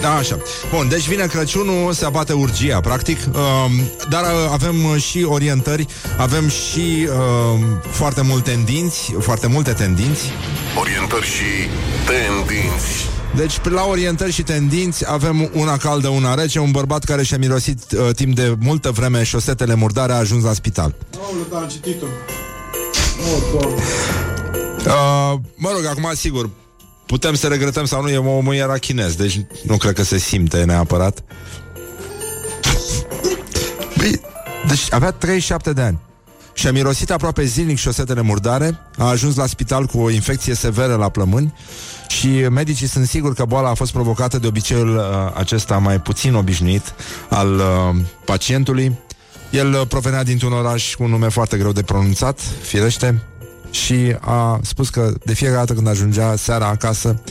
[0.00, 0.38] Da, așa.
[0.70, 3.18] Bun, deci vine Crăciunul, se abate urgia, practic.
[3.26, 5.86] Um, Dar uh, avem uh, și orientări
[6.16, 10.32] Avem și um, foarte multe tendinți Foarte multe tendinți.
[10.80, 11.68] Orientări și
[12.06, 13.08] tendinți.
[13.36, 16.58] Deci, la orientări și tendinți avem una caldă, una rece.
[16.58, 20.52] Un bărbat care și-a mirosit uh, timp de multă vreme șosetele murdare a ajuns la
[20.52, 20.94] spital.
[21.20, 22.06] Aoleu, da, am citit-o.
[24.88, 26.50] Uh, mă rog, acum, sigur,
[27.06, 30.64] putem să regretăm sau nu, e omul era chinez, deci nu cred că se simte
[30.64, 31.22] neapărat.
[33.96, 34.20] Băi,
[34.68, 35.98] deci avea 37 de ani.
[36.52, 40.94] Și a mirosit aproape zilnic șosetele murdare, a ajuns la spital cu o infecție severă
[40.94, 41.54] la plămâni
[42.08, 46.34] și medicii sunt siguri că boala a fost provocată de obiceiul uh, acesta mai puțin
[46.34, 46.94] obișnuit
[47.28, 48.98] al uh, pacientului.
[49.50, 53.22] El uh, provenea dintr-un oraș cu un nume foarte greu de pronunțat, firește,
[53.70, 57.22] și a spus că de fiecare dată când ajungea seara acasă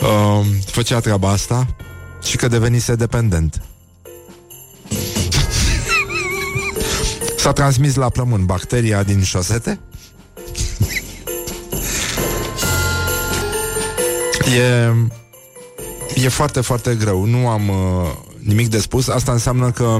[0.00, 1.66] uh, făcea treaba asta
[2.22, 3.62] și că devenise dependent.
[7.36, 9.80] S-a transmis la plămân bacteria din șosete
[14.56, 14.94] E,
[16.14, 17.24] e foarte, foarte greu.
[17.24, 17.76] Nu am uh,
[18.38, 19.08] nimic de spus.
[19.08, 19.98] Asta înseamnă că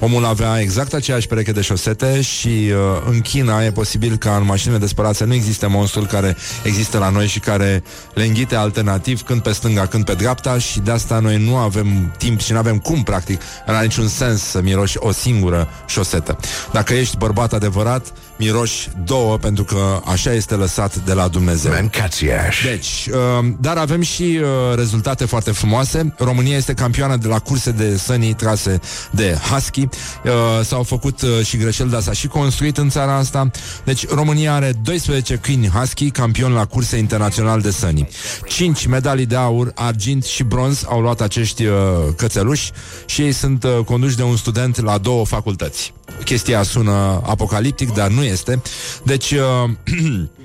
[0.00, 4.44] omul avea exact aceeași pereche de șosete și uh, în China e posibil ca în
[4.44, 7.82] mașinile de spălat să nu existe monstrul care există la noi și care
[8.14, 12.14] le înghite alternativ când pe stânga, când pe dreapta și de asta noi nu avem
[12.18, 16.38] timp și nu avem cum, practic, în niciun sens să miroși o singură șosetă.
[16.72, 21.72] Dacă ești bărbat adevărat, miroși două pentru că așa este lăsat de la Dumnezeu.
[21.72, 22.64] Mancațiaș.
[22.64, 26.14] Deci, uh, dar avem și uh, rezultate foarte frumoase.
[26.18, 28.80] România este campioană de la curse de sănii trase
[29.10, 29.80] de Husky.
[29.80, 30.30] Uh,
[30.64, 33.50] s-au făcut uh, și greșeli, dar s-a și construit în țara asta.
[33.84, 38.08] Deci, România are 12 câini Husky, campion la curse internațional de sănii.
[38.46, 41.74] 5 medalii de aur, argint și bronz au luat acești uh,
[42.16, 42.70] cățeluși
[43.06, 45.92] și ei sunt uh, conduși de un student la două facultăți.
[46.24, 48.60] Chestia sună apocaliptic, dar nu este.
[49.04, 49.70] Deci, uh,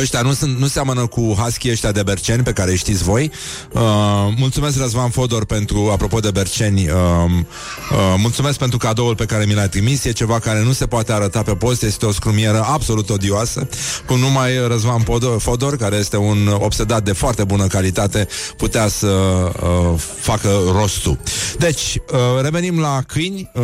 [0.00, 3.30] Ăștia nu, sunt, nu seamănă cu husky ăștia de berceni pe care îi știți voi.
[3.72, 3.80] Uh,
[4.36, 6.94] mulțumesc Răzvan Fodor pentru, apropo de berceni, uh,
[7.90, 10.04] uh, mulțumesc pentru cadoul pe care mi l-ai trimis.
[10.04, 13.68] E ceva care nu se poate arăta pe post, este o scrumieră absolut odioasă.
[14.06, 19.06] Cum numai Răzvan Fodor, Fodor, care este un obsedat de foarte bună calitate, putea să
[19.06, 20.48] uh, facă
[20.80, 21.18] rostul.
[21.58, 23.50] Deci, uh, revenim la câini.
[23.54, 23.62] Uh,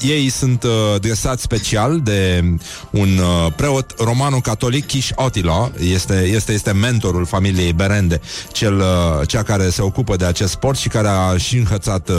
[0.00, 0.70] ei sunt uh,
[1.00, 2.44] dresați special de
[2.90, 8.20] un uh, preot romano-catolic, Kish Otila, este, este, este mentorul familiei Berende,
[8.52, 12.16] cel, uh, cea care se ocupă de acest sport și care a și înhățat uh,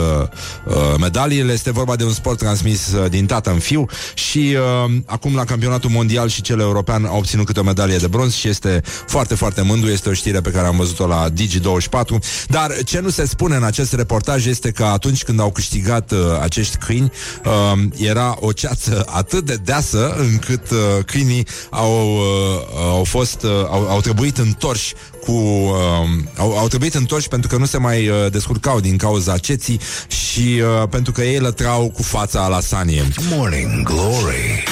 [0.64, 1.52] uh, medaliile.
[1.52, 4.56] Este vorba de un sport transmis uh, din tată în fiu și
[4.86, 8.34] uh, acum la campionatul mondial și cel european a obținut câte o medalie de bronz
[8.34, 9.90] și este foarte, foarte mândru.
[9.90, 12.46] Este o știre pe care am văzut-o la Digi24.
[12.48, 16.18] Dar ce nu se spune în acest reportaj este că atunci când au câștigat uh,
[16.40, 17.12] acești câini,
[17.44, 23.52] uh, era o ceață atât de deasă încât uh, câinii au, uh, au fost fost,
[23.54, 27.78] uh, au, au trebuit întorși cu, uh, au, au trebuit întorși pentru că nu se
[27.78, 32.60] mai uh, descurcau din cauza ceții și uh, pentru că ei lătrau cu fața la
[32.60, 33.02] sanie.
[33.30, 34.64] Morning Glory.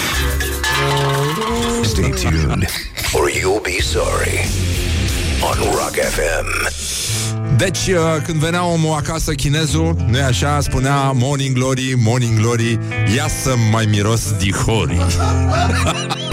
[1.82, 2.68] Stay tuned
[3.12, 4.48] or you'll be sorry
[5.40, 6.74] on Rock FM.
[7.56, 12.78] Deci, uh, când venea omul acasă, chinezul, nu așa, spunea Morning Glory, Morning Glory,
[13.16, 14.96] ia să mai miros dihori.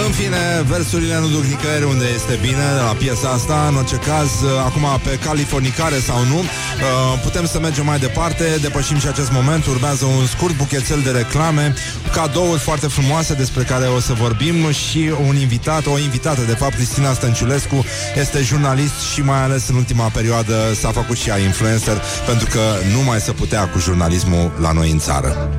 [0.00, 3.66] În fine, versurile nu duc nicăieri unde este bine la piesa asta.
[3.68, 8.44] În orice caz, uh, acum pe californicare sau nu, uh, putem să mergem mai departe,
[8.60, 9.66] depășim și acest moment.
[9.66, 11.74] Urmează un scurt buchețel de reclame,
[12.12, 16.74] cadouri foarte frumoase despre care o să vorbim și un invitat, o invitată, de fapt,
[16.74, 17.84] Cristina Stănciulescu,
[18.16, 22.60] este jurnalist și mai ales în ultima perioadă s-a făcut și ea influencer pentru că
[22.94, 25.50] nu mai se putea cu jurnalismul la noi în țară.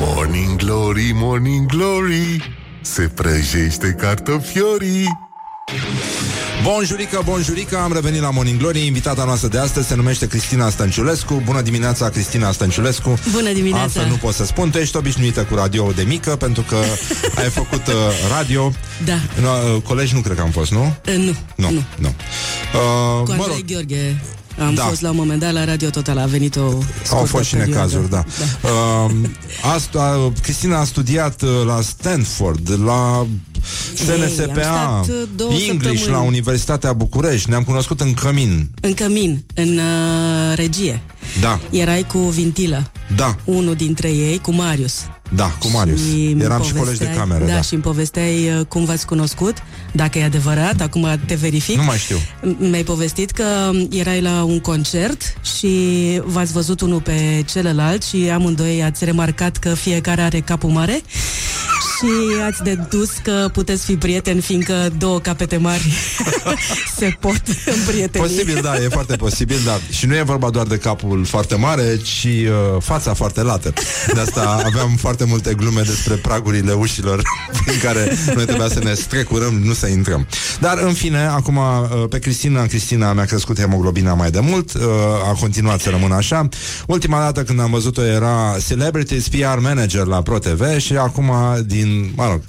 [0.00, 5.06] Morning Glory, Morning Glory Se prăjește cartofiorii
[6.62, 11.42] Bonjurică, bonjurică, am revenit la Morning Glory Invitata noastră de astăzi se numește Cristina Stănciulescu
[11.44, 13.82] Bună dimineața, Cristina Stănciulescu Bună dimineața.
[13.82, 16.76] Altfel nu pot să spun, tu ești obișnuită cu radio de mică Pentru că
[17.42, 17.94] ai făcut uh,
[18.36, 18.72] radio
[19.04, 19.18] Da.
[19.40, 20.96] no, uh, Colegi nu cred că am fost, nu?
[21.08, 22.08] Uh, nu, Nu, nu, nu.
[22.08, 24.20] Uh, cu mă Andrei rog, Gheorghe
[24.58, 24.82] am Da.
[24.82, 27.54] fost la un moment dat la Radio Total, a venit o Au scurtă fost și
[27.56, 27.80] perioadă.
[27.80, 28.24] necazuri, da.
[28.62, 28.68] da.
[28.68, 29.10] Uh,
[29.74, 33.26] asta, Cristina a studiat uh, la Stanford, la
[33.94, 35.66] SNSPA, am stat, uh, două English
[35.98, 36.06] săptămâni.
[36.10, 37.48] la Universitatea București.
[37.50, 38.70] Ne-am cunoscut în cămin.
[38.80, 41.02] În cămin, în uh, regie.
[41.40, 44.94] Da, Erai cu Vintilă, da, unul dintre ei, cu Marius.
[45.34, 46.00] da, cu Marius.
[46.00, 47.60] Și îmi Eram și colegi de povesteai- cameră, da, da.
[47.62, 49.56] și îmi povesteai uh, cum v-ați cunoscut,
[49.92, 51.76] dacă e adevărat, acum te verific.
[51.76, 52.16] Nu mai știu.
[52.16, 53.44] M- Mi-ai povestit că
[53.90, 55.68] erai la un concert și
[56.24, 61.00] v-ați văzut unul pe celălalt și amândoi ați remarcat că fiecare are capul mare
[61.98, 62.06] și
[62.48, 65.92] ați dedus că puteți fi prieteni fiindcă două capete mari
[66.98, 67.42] se pot
[67.78, 68.24] împrieteni.
[68.24, 69.78] Posibil, da, e foarte posibil, da.
[69.90, 73.72] Și nu e vorba doar de capul foarte mare, ci uh, fața foarte lată.
[74.14, 77.22] De asta aveam foarte multe glume despre pragurile ușilor
[77.64, 80.26] prin care noi trebuia să ne strecurăm, nu să intrăm.
[80.60, 84.82] Dar, în fine, acum uh, pe Cristina, Cristina mi-a crescut hemoglobina mai de mult, uh,
[85.28, 86.48] a continuat să rămână așa.
[86.86, 91.32] Ultima dată când am văzut-o era Celebrities PR Manager la ProTV și acum,
[91.66, 92.40] din, mă rog,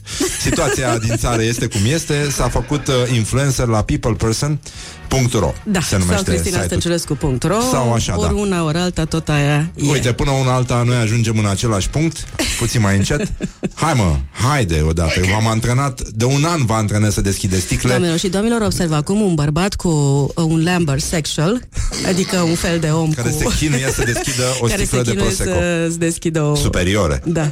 [0.41, 5.99] situația din țară este cum este, s-a făcut uh, influencer la peopleperson.ro Da, se sau
[5.99, 6.37] numește site-ul.
[6.37, 8.39] cristinastănciulescu.ro Sau așa, ori da.
[8.41, 9.89] una, ori alta, tot aia e.
[9.89, 12.17] Uite, până una alta noi ajungem în același punct
[12.59, 13.31] Puțin mai încet
[13.73, 18.17] Hai mă, haide odată V-am antrenat, de un an vă antrenez să deschideți sticle Doamnelor
[18.17, 19.89] și domnilor, observ acum un bărbat cu
[20.35, 21.61] uh, un Lambert sexual,
[22.07, 23.37] adică un fel de om Care cu...
[23.37, 26.55] se chinuie să deschidă o care sticlă se de chinuie Prosecco să-ți deschidă o...
[26.55, 27.51] Superiore Da.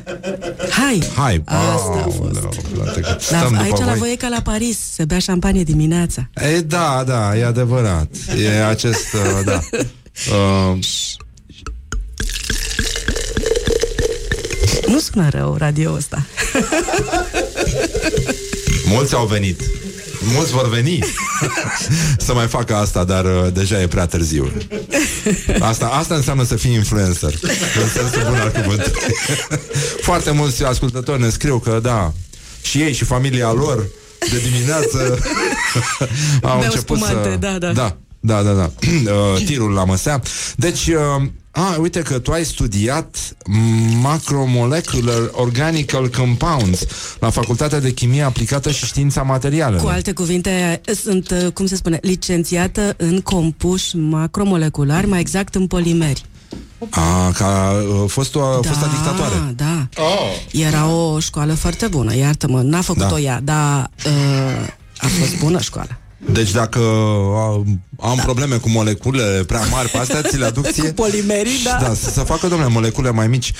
[0.69, 1.03] Hai!
[1.15, 3.26] Hai, Asta a fost.
[3.31, 4.11] Dar Dar aici la voi.
[4.11, 6.29] e ca la Paris, se bea șampanie dimineața.
[6.55, 8.07] E, da, da, e adevărat.
[8.37, 9.59] E acest, uh, da.
[10.35, 10.77] Uh,
[14.87, 16.25] Nu sună rău radio ăsta.
[18.85, 19.61] Mulți au venit.
[20.33, 20.99] Mulți vor veni
[22.25, 24.51] Să mai facă asta, dar uh, deja e prea târziu.
[25.59, 27.33] Asta, asta înseamnă să fii influencer
[27.81, 29.01] În sensul bun al cuvântului.
[30.09, 32.13] Foarte mulți ascultători ne scriu că da
[32.67, 33.87] Și ei și familia lor
[34.31, 34.97] De dimineață
[36.41, 37.37] Au Beau început spumante, să...
[37.37, 37.71] da, da.
[37.71, 38.71] Da, da, da, da.
[39.35, 40.21] Uh, Tirul la măsea
[40.55, 43.35] Deci uh, a, uite că tu ai studiat
[44.01, 46.85] macromolecular organical compounds
[47.19, 49.81] la Facultatea de Chimie Aplicată și Știința Materialelor.
[49.81, 55.67] Cu alte cuvinte, sunt, uh, cum se spune, licențiată în compuși macromoleculari, mai exact în
[55.67, 56.23] polimeri.
[56.89, 57.71] A, ca
[58.01, 59.53] uh, fost o, da, fosta dictatoare.
[59.55, 59.87] Da,
[60.51, 63.19] Era o școală foarte bună, iartă-mă, n-a făcut-o Da.
[63.19, 64.67] ea, dar uh,
[64.97, 65.97] a fost bună școală.
[66.17, 67.61] Deci dacă uh,
[67.99, 70.83] am probleme cu moleculele prea mari pe astea, ți le aduc ție?
[70.87, 71.77] Cu polimerii, da.
[71.81, 73.53] Da, să, să facă, domnule, molecule mai mici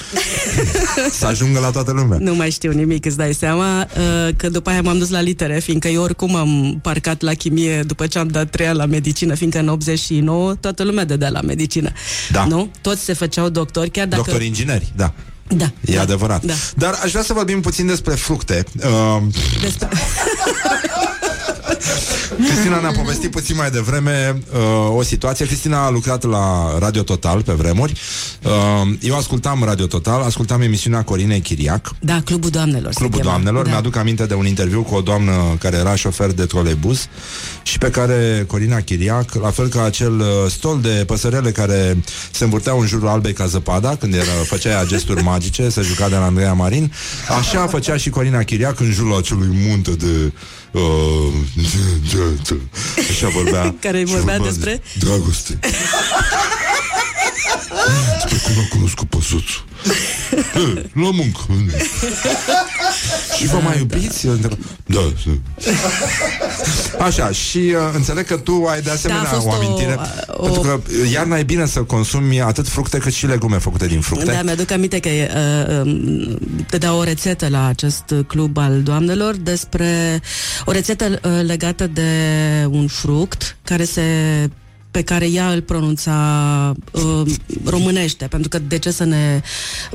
[1.20, 4.70] Să ajungă la toată lumea Nu mai știu nimic, îți dai seama uh, Că după
[4.70, 8.28] aia m-am dus la litere Fiindcă eu oricum am parcat la chimie După ce am
[8.28, 11.91] dat trei ani la medicină Fiindcă în 89 toată lumea dădea la medicină
[12.32, 12.45] Da.
[12.45, 12.72] Nu?
[12.82, 14.22] Toți se făceau doctori Chiar dacă...
[14.26, 15.14] Doctori ingineri, da
[15.47, 16.43] Da, E adevărat.
[16.45, 16.53] da.
[16.76, 18.64] Dar aș vrea să vorbim puțin despre fructe.
[18.84, 19.22] Uh,
[19.62, 19.88] despre...
[22.46, 25.46] Cristina ne-a povestit puțin mai devreme uh, o situație.
[25.46, 27.94] Cristina a lucrat la Radio Total pe vremuri.
[28.44, 28.52] Uh,
[29.02, 31.90] eu ascultam Radio Total, ascultam emisiunea Corinei Chiriac.
[32.00, 32.92] Da, Clubul Doamnelor.
[32.92, 33.32] se Clubul chema.
[33.32, 33.64] Doamnelor.
[33.64, 33.70] Da.
[33.70, 37.08] Mi-aduc aminte de un interviu cu o doamnă care era șofer de trolebus
[37.64, 42.44] și pe care Corina Chiriac, la fel ca acel uh, stol de păsărele care se
[42.44, 46.16] învârteau în jurul albei ca zăpada, când era, făcea ea gesturi magice, se juca de
[46.16, 46.94] la Andreea Marin,
[47.38, 50.32] așa făcea și Corina Chiriac în jurul acelui munte de
[50.72, 50.82] Uh,
[53.09, 54.82] așa vorbea Care și vorbea despre?
[54.99, 55.59] Dragoste
[58.24, 59.76] Despre cum a cunoscut păsuțul Eh,
[60.94, 61.40] La muncă
[63.38, 64.26] Și vă mai iubiți?
[64.26, 67.06] Eu întreb, Da, da.
[67.06, 70.44] Așa, și uh, înțeleg că tu ai de asemenea Da, a fost o amintire o-
[70.44, 70.80] Pentru că
[71.12, 74.72] iarna e bine să consumi atât fructe cât și legume făcute din fructe Da, mi-aduc
[74.72, 76.38] aminte că uh, um,
[76.70, 80.22] dădea o rețetă la acest club al doamnelor despre
[80.66, 82.12] o rețetă uh, legată de
[82.70, 84.02] un fruct care se
[84.92, 87.32] pe care ea îl pronunța uh,
[87.66, 89.42] românește, pentru că de ce să ne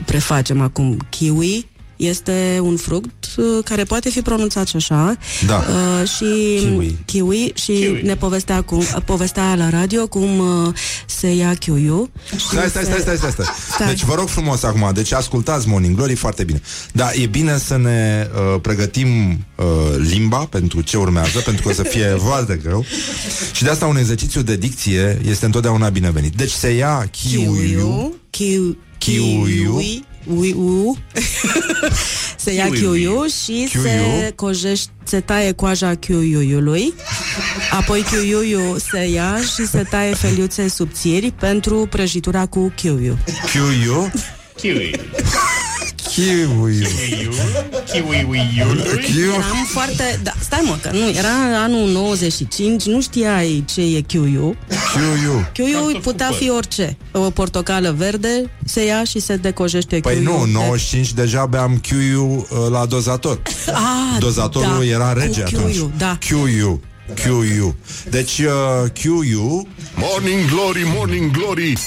[0.04, 0.96] prefacem acum?
[1.08, 5.16] Kiwi este un fruct uh, care poate fi pronunțat și așa
[5.46, 5.56] Da.
[6.00, 6.24] uh, și
[6.58, 6.96] Kiwi.
[7.04, 8.00] kiwi și Kiwi.
[8.04, 10.74] ne povestea, cum, povestea la radio cum uh,
[11.06, 13.30] se ia kiwi Stai, stai, stai, stai, stai,
[13.74, 13.86] stai.
[13.86, 16.60] Deci vă rog frumos acum, deci ascultați Morning Glory foarte bine.
[16.92, 19.08] Dar e bine să ne uh, pregătim
[19.56, 19.64] uh,
[19.98, 22.84] limba pentru ce urmează, pentru că o să fie foarte greu.
[23.52, 26.34] Și de asta un exercițiu de dicție este întotdeauna binevenit.
[26.34, 27.76] Deci se ia kiwi
[28.30, 28.78] Kiwi.
[28.98, 30.04] Kiwi.
[30.24, 30.54] Kiwi.
[32.44, 32.78] se ia Kiwi.
[32.78, 33.82] kiwi și Kiwi.
[33.82, 36.94] se cojește, se taie coaja kiwiului.
[37.70, 43.16] Apoi kiwiul se ia și se taie feliuțe subțiri pentru prăjitura cu kiwi.
[43.52, 44.10] Kiwi.
[44.56, 44.90] Kiwi.
[46.14, 46.86] Kiwi.
[47.92, 48.38] Kiwi.
[49.28, 50.20] Eram foarte...
[50.22, 54.32] Da, stai mă, că nu, era anul 95, nu știai ce e kiwi.
[54.32, 54.56] Kiwi.
[55.52, 56.96] Kiwi putea fi orice.
[57.12, 60.24] O portocală verde se ia și se decojește Păi kiwi.
[60.24, 63.42] nu, 95 deja beam kiwi uh, la dozator.
[63.66, 65.98] Ah, Dozatorul da, era cu rege kiwi-ul, atunci.
[65.98, 66.18] Da.
[66.28, 66.80] QU.
[67.24, 67.76] QU.
[68.10, 71.78] Deci uh, QU Morning Glory, Morning Glory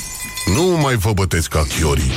[0.56, 2.12] Nu mai vă bătesc ca chiorii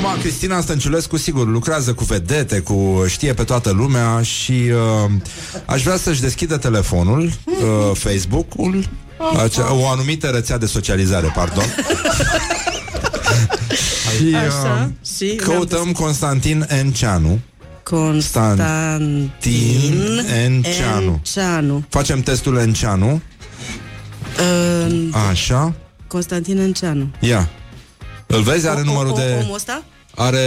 [0.00, 5.10] Acum, Cristina Stănciulescu, sigur, lucrează cu vedete, cu știe pe toată lumea și uh,
[5.64, 7.32] aș vrea să-și deschidă telefonul, uh,
[7.94, 8.88] Facebook-ul,
[9.42, 11.64] acea, o anumită rețea de socializare, pardon.
[14.16, 17.38] și Așa, uh, și căutăm Constantin Enceanu.
[17.82, 19.40] Constantin
[20.44, 21.20] Enceanu.
[21.24, 21.84] Enceanu.
[21.88, 23.20] Facem testul Enceanu.
[24.38, 25.74] Uh, Așa.
[26.06, 27.10] Constantin Enceanu.
[27.20, 27.48] Ia.
[28.30, 28.68] Îl vezi?
[28.68, 29.38] Are numărul de...
[29.42, 29.82] Omul ăsta?
[30.14, 30.44] Are...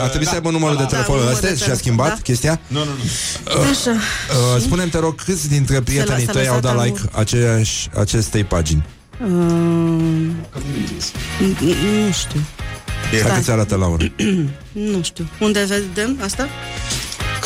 [0.00, 2.20] Ar trebui să aibă numărul de telefon numărul ăsta de și a telefon, schimbat da.
[2.22, 2.60] chestia?
[2.66, 3.60] Nu, nu, nu.
[3.60, 3.90] Așa.
[3.90, 6.84] Uh, spune-mi, te rog, câți dintre prietenii s-a tăi au lăsat dat amur.
[6.84, 8.84] like aceeași, acestei pagini?
[9.22, 9.28] Uh,
[11.40, 11.58] n-
[12.06, 12.40] nu știu.
[13.10, 13.36] Hai Stai.
[13.36, 14.04] că ți arată Laura.
[14.92, 15.28] nu știu.
[15.40, 16.48] Unde vedem asta?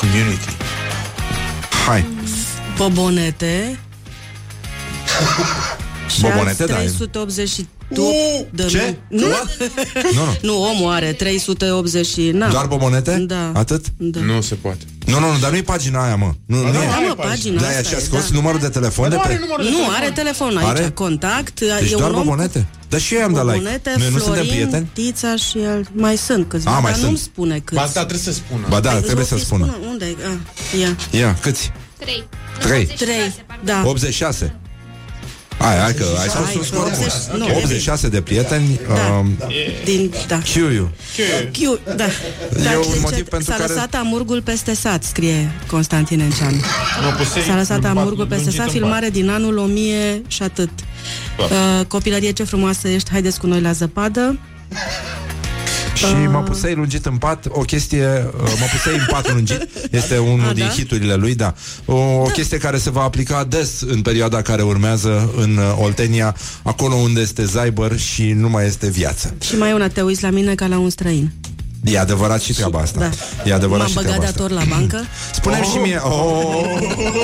[0.01, 0.57] Community.
[1.87, 2.07] Hai.
[2.77, 3.79] Bobonete.
[6.09, 6.75] Și Bobonete, alți da.
[6.75, 7.51] 380
[7.95, 8.03] tu,
[8.51, 8.97] de Ce?
[9.09, 9.27] Nu, nu.
[10.15, 10.37] Nu, nu.
[10.43, 12.31] nu, omul are 380 și...
[12.35, 12.49] Na.
[12.49, 13.25] Doar bobonete?
[13.27, 13.53] Da.
[13.55, 13.85] Atât?
[13.97, 14.21] Da.
[14.21, 14.85] Nu se poate.
[15.07, 16.33] Nu, nu, nu, dar nu e pagina aia, mă.
[16.47, 17.07] Nu, nu, Da, e.
[17.09, 18.35] mă, pagina Da, asta și a e, scos da.
[18.35, 19.41] numărul de telefon de pe...
[19.71, 20.91] Nu, are telefon aici, Are?
[20.95, 21.61] contact.
[21.61, 22.67] Deci e doar un om bobonete?
[22.89, 23.57] Dar și eu i-am dat like.
[23.57, 24.89] Bobonete, Noi nu suntem Florin, prieteni?
[24.93, 25.87] Tița și el.
[25.93, 27.05] Mai sunt câțiva, A, mai dar sunt.
[27.05, 27.75] nu-mi spune câți.
[27.75, 28.67] Ba, asta trebuie să spună.
[28.69, 29.77] Ba da, Păi, trebuie îți să fi spună.
[29.89, 30.17] Unde e?
[30.25, 31.21] Ah, ia.
[31.21, 31.73] Ia, câți?
[31.99, 32.25] 3.
[32.59, 32.87] 3.
[32.87, 33.09] 3,
[33.65, 33.83] da.
[33.85, 34.55] 86.
[35.59, 37.39] Hai, hai că ai spus Hai, un scor 80, bun.
[37.39, 38.81] nu, 86 de prieteni.
[38.89, 38.95] Da.
[39.19, 39.37] Um,
[39.85, 40.39] Din, da.
[40.39, 40.91] Chiuiu.
[41.53, 42.07] Chiu, da.
[42.65, 46.61] Dar un zice, motiv pentru s-a care- lăsat amurgul peste sat, scrie Constantin Enceanu.
[47.47, 50.71] S-a lăsat amurgul peste sat, filmare din anul 1000 și atât.
[51.39, 54.39] Uh, copilărie, ce frumoasă ești, haideți cu noi la zăpadă.
[55.99, 56.29] Și Ah.
[56.31, 60.49] mă pusei lungit în pat, o chestie, uh, mă pusei în pat lungit, este unul
[60.49, 60.71] A, din da?
[60.71, 61.55] hiturile lui, da.
[61.85, 66.37] O, o chestie care se va aplica des în perioada care urmează în uh, Oltenia,
[66.63, 69.35] acolo unde este zaibăr și nu mai este viață.
[69.45, 71.33] Și mai una, te uiți la mine ca la un străin.
[71.85, 72.99] E adevărat și treaba asta.
[73.01, 73.11] Da.
[73.45, 74.43] E adevărat M-am și băgat treaba de asta.
[74.45, 75.05] ator la bancă.
[75.33, 76.13] Spune-mi și mie oh,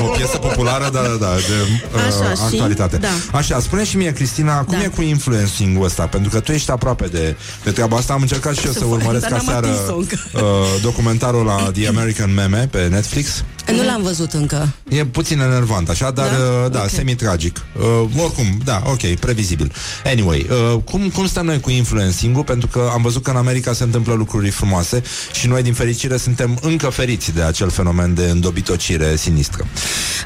[0.04, 1.54] O piesă populară, da, da, da De
[1.94, 3.08] uh, Așa, și- actualitate da.
[3.32, 4.82] Așa, spune și mie, Cristina Cum Da.
[4.84, 6.06] e cu influencing-ul ăsta?
[6.06, 8.84] Pentru că tu ești aproape de, de treaba asta Am încercat și eu Să să
[8.84, 10.16] fac, urmăresc dar n-am aseară atins-o încă.
[10.34, 10.40] uh,
[10.82, 14.72] Documentarul la The American Meme Pe Netflix Nu l-am văzut încă.
[14.88, 16.36] E puțin enervant, așa, dar Da?
[16.62, 16.88] da, da Ok.
[16.88, 17.62] semi-tragic.
[17.78, 19.72] Uh, oricum, da, ok, previzibil.
[20.04, 22.44] Anyway, uh, cum, cum stăm noi cu influencing-ul?
[22.44, 25.02] Pentru că am văzut că în America se întâmplă lucruri frumoase
[25.32, 29.66] și noi, din fericire, suntem încă feriți de acel fenomen de îndobitocire sinistră.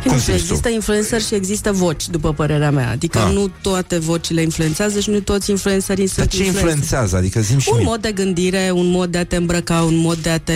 [0.04, 0.52] Nu Cum știu, simți tu?
[0.52, 2.90] există influencer și există voci, după părerea mea.
[2.90, 3.32] Adică Ah.
[3.32, 6.68] nu toate vocile influențează și nu toți influencerii Dar sunt ce influencer.
[6.68, 7.16] influențează?
[7.16, 7.86] Adică zim și Un mie.
[7.86, 10.52] mod de gândire, un mod de a te îmbrăca, un mod de a te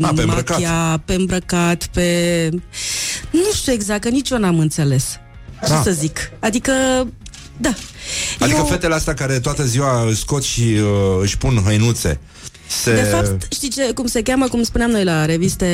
[0.00, 0.48] A, pe îmbrăcat.
[0.60, 2.05] machia, pe îmbrăcat, pe...
[3.30, 5.18] Nu știu exact, că nici eu n-am înțeles.
[5.62, 5.82] Ce Da.
[5.82, 6.30] să zic?
[6.40, 6.72] Adică,
[7.56, 7.74] da.
[8.40, 8.64] Adică eu...
[8.64, 12.20] fetele astea care toată ziua își scot și uh, își pun hăinuțe.
[12.68, 12.94] Se...
[12.94, 15.66] De fapt, știi ce, cum se cheamă, cum spuneam noi la reviste,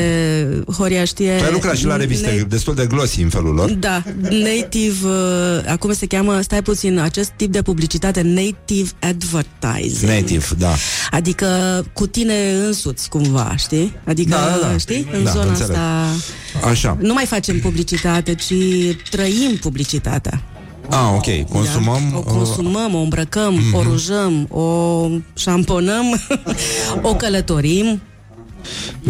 [0.77, 1.37] Horia știe...
[1.39, 3.71] tu ai lucrat și la reviste Ne- destul de glossy în felul lor.
[3.71, 10.11] Da, native, uh, acum se cheamă, stai puțin, acest tip de publicitate, native advertising.
[10.11, 10.75] Native, da.
[11.11, 11.47] Adică
[11.93, 12.35] cu tine
[12.67, 13.97] însuți, cumva, știi?
[14.05, 14.77] Adică, Da, da, da.
[14.79, 15.07] știi?
[15.13, 15.71] În Da, zona înțeleg.
[15.71, 16.07] asta...
[16.69, 16.97] Așa.
[17.01, 18.53] Nu mai facem publicitate, ci
[19.11, 20.43] trăim publicitatea.
[20.95, 21.49] Ah, ok.
[21.53, 22.01] Consumăm...
[22.11, 22.17] Da?
[22.17, 23.75] O uh, consumăm, o îmbrăcăm, Mhm.
[23.75, 26.05] o rujăm, o șamponăm,
[27.11, 28.01] o călătorim,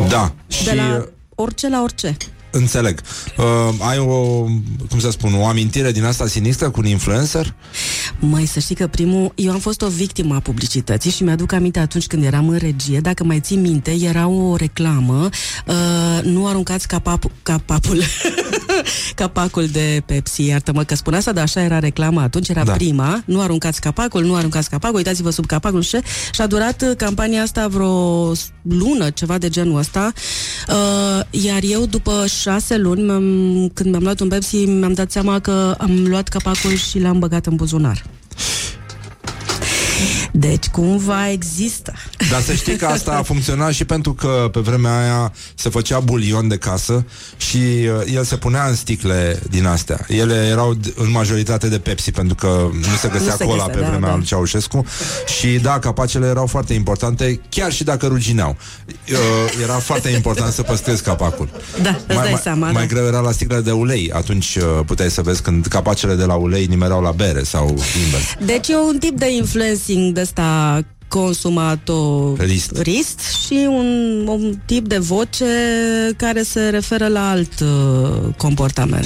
[0.08, 0.32] Da.
[0.48, 1.04] Și de la uh,
[1.34, 2.16] orice la orice.
[2.53, 3.00] Înțeleg.
[3.36, 3.44] Uh,
[3.78, 4.14] ai o,
[4.90, 7.55] cum să spun, o amintire din asta sinistră cu un influencer?
[8.18, 9.32] Măi, să știi că primul...
[9.34, 13.00] Eu am fost o victimă a publicității și mi-aduc aminte atunci când eram în regie,
[13.00, 15.28] dacă mai ții minte, era o reclamă,
[15.66, 18.03] uh, nu aruncați capap, capapul,
[19.14, 22.70] capacul de Pepsi, iartă-mă că spun asta, dar așa era reclama atunci, era Da.
[22.70, 22.76] da.
[22.76, 26.46] prima, nu aruncați capacul, nu aruncați capacul, uitați-vă sub capacul, nu știu ce, și a
[26.46, 28.32] durat uh, campania asta vreo
[28.62, 30.12] lună, ceva de genul ăsta,
[30.68, 35.38] uh, iar eu după șase luni, m-am, când mi-am luat un Pepsi, mi-am dat seama
[35.38, 38.03] că am luat capacul și l-am băgat în buzunar.
[40.34, 41.92] Deci cumva există.
[42.30, 46.00] Dar să știi că asta a funcționat și pentru că pe vremea aia se făcea
[46.00, 47.04] bulion de casă
[47.36, 50.04] și uh, el se punea în sticle din astea.
[50.08, 53.56] Ele erau d- în majoritate de Pepsi pentru că nu se găsea Nu se cola
[53.66, 54.16] găsea, pe da, vremea da.
[54.16, 54.84] lui Ceaușescu
[55.38, 58.56] și da, capacele erau foarte importante chiar și dacă rugineau.
[58.88, 59.16] Uh,
[59.62, 61.48] Era foarte important să păstrezi capacul.
[61.82, 62.94] Da, îți mai, dai mai, seama, mai da.
[62.94, 64.10] greu era la sticlele de ulei.
[64.12, 67.68] Atunci uh, puteai să vezi când capacele de la ulei nimerau la bere sau
[68.04, 68.24] invers.
[68.44, 73.20] Deci e un tip de influencing de ăsta consumatorist Rist.
[73.46, 73.86] și un,
[74.26, 75.44] un tip de voce
[76.16, 79.04] care se referă la alt uh, comportament.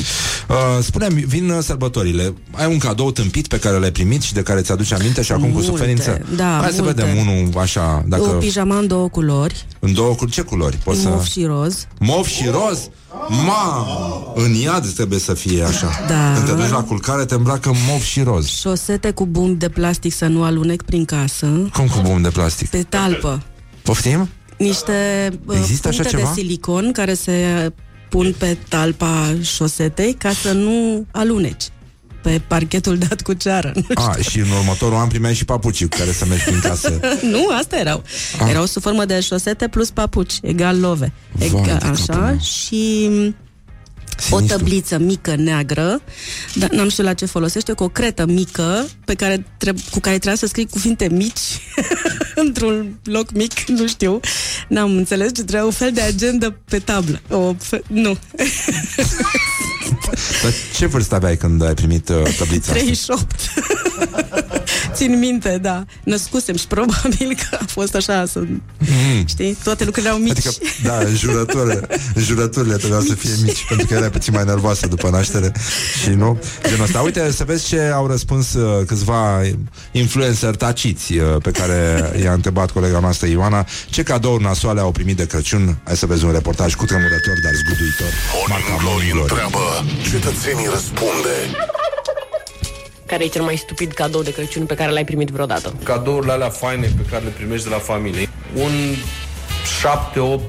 [0.49, 2.35] Uh, spune-mi, vin uh, sărbătorile.
[2.53, 5.45] Ai un cadou tâmpit pe care l-ai primit și de care ți-aduce aminte și acum
[5.45, 6.21] cu Multe, suferință?
[6.37, 7.03] da, Hai să multe.
[7.03, 8.23] vedem unul așa, dacă...
[8.23, 10.77] O pijama în două culori, În două cu ce culori?
[10.85, 11.09] Poți să...
[11.09, 11.87] mov și roz.
[11.99, 12.89] Mov și roz?
[13.29, 13.87] Ma!
[14.35, 15.91] În iad trebuie să fie așa.
[16.09, 16.33] Da.
[16.35, 18.47] Când te duci la culcare, te îmbracă mov și roz.
[18.47, 21.47] Șosete cu bum de plastic să nu alunec prin casă.
[21.73, 22.69] Cum cu bum de plastic?
[22.69, 23.43] Pe talpă.
[23.83, 24.29] Poftim?
[24.59, 26.33] Niște uh, Există așa puncte ceva?
[26.35, 27.73] de silicon care se
[28.09, 31.65] pun pe talpa șosetei ca să nu aluneci
[32.27, 33.73] pe parchetul dat cu ceară.
[33.75, 37.01] Nu A, și în următorul an primeai și papucii cu care să mergi prin casă.
[37.33, 38.03] nu, asta erau.
[38.41, 38.51] Ah.
[38.51, 41.13] Erau sub formă de șosete plus papuci, egal love.
[41.33, 42.39] Vai Egal, de capul așa, meu.
[42.39, 43.09] și
[44.31, 44.57] o Sinistru.
[44.59, 46.01] tăbliță mică neagră,
[46.55, 50.15] dar n-am știut la ce folosește, cu o cretă mică pe care treb- cu care
[50.19, 51.41] trebuia să scrii cuvinte mici
[52.45, 54.21] într-un loc mic, nu știu.
[54.69, 57.21] N-am înțeles ce trebuia un fel de agendă pe tablă.
[57.31, 58.17] O fe- nu.
[60.43, 62.73] Dar ce vârstă aveai când ai primit uh, tablița asta?
[62.73, 63.35] 38.
[64.97, 65.85] Țin minte, da.
[66.05, 68.39] Născusem și probabil că a fost așa să...
[68.39, 69.27] Mm.
[69.27, 69.57] Știi?
[69.63, 70.31] Toate lucrurile au mici.
[70.31, 70.51] Adică,
[70.83, 71.87] da, jurăturile,
[72.17, 75.53] jurăturile trebuiau să fie mici Pentru că erai puțin mai nervoasă după naștere
[76.03, 76.39] Și nu,
[76.69, 79.41] genul ăsta Uite, să vezi ce au răspuns uh, câțiva
[79.91, 85.17] influencer taciți uh, Pe care i-a întrebat colega noastră Ioana Ce cadouri nasoale au primit
[85.17, 88.13] de Crăciun Hai să vezi un reportaj cu tremurător, dar zguduitor
[88.49, 91.35] Morning Glory întreabă, cetățenii răspunde.
[93.07, 95.75] Care e cel mai stupid cadou de Crăciun pe care l-ai primit vreodată?
[95.83, 98.29] Cadourile alea faine pe care le primești de la familie.
[98.55, 98.73] Un
[100.39, 100.41] 7-8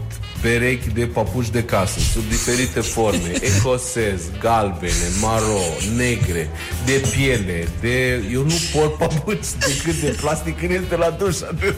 [0.41, 5.59] perechi de papuci de casă, sub diferite forme, ecosez, galbene, maro,
[5.95, 6.49] negre,
[6.85, 8.23] de piele, de...
[8.31, 11.75] Eu nu port papuci decât de plastic când este la duș, atât.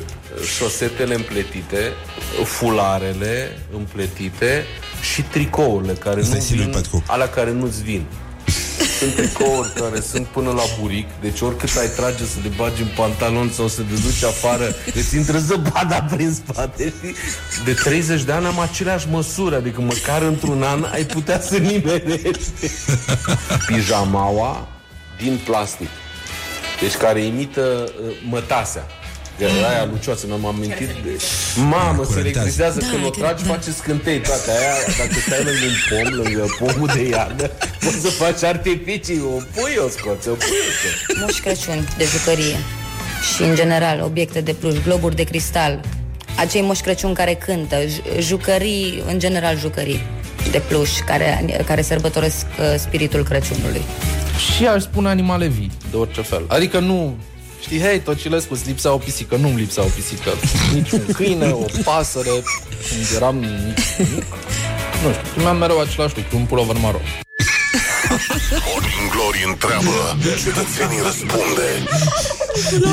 [0.58, 1.80] Șosetele împletite,
[2.44, 4.66] fularele împletite
[5.14, 7.04] și tricourile care Asta nu e Silviu vin, Petcu.
[7.08, 8.06] alea care nu-ți vin.
[9.00, 12.88] Sunt tricouri care sunt până la buric Deci oricât ai trage să le bagi în
[12.96, 16.94] pantalon Sau să te duci afară Îți intră zăpada prin spate.
[16.98, 17.16] Știi?
[17.66, 22.72] De 30 de ani am aceleași măsuri Adică măcar într-un an ai putea să nimerești.
[23.68, 24.68] Pijamaua
[25.18, 25.90] din plastic.
[26.82, 28.86] Deci care imită uh, mătasea
[29.46, 31.20] Aia lucioasă, mi-am amintit de...
[31.70, 34.74] Mamă, se electrizează când o tragi, face scântei toate aia.
[34.98, 37.48] Dacă stai lângă un pom, lângă pomul de iarnă,
[37.80, 39.22] poți să faci artificii.
[39.22, 41.20] O pui, o scoți, o pui, o scoți.
[41.22, 42.58] Moș Crăciun de jucărie
[43.36, 45.80] și, în general, obiecte de pluș, globuri de cristal,
[46.38, 50.02] acei moș Crăciun care cântă, j- jucării, în general jucării
[50.52, 53.82] de pluș care, care sărbătoresc uh, spiritul Crăciunului.
[54.56, 56.44] Și aș spune animale vii, de orice fel.
[56.48, 57.18] Adică nu...
[57.62, 59.36] Știi, hei, Tocilescu, îți lipsea o pisică.
[59.36, 60.30] Nu-mi lipsea o pisică.
[60.74, 62.30] Nici un câine, o pasăre,
[62.90, 63.78] când eram mic.
[63.98, 64.26] mic.
[65.04, 67.00] Nu știu, primeam mereu același lucru, un pulover maro.
[68.10, 71.68] Morning Glory întreabă, cetățenii răspunde.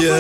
[0.05, 0.15] E,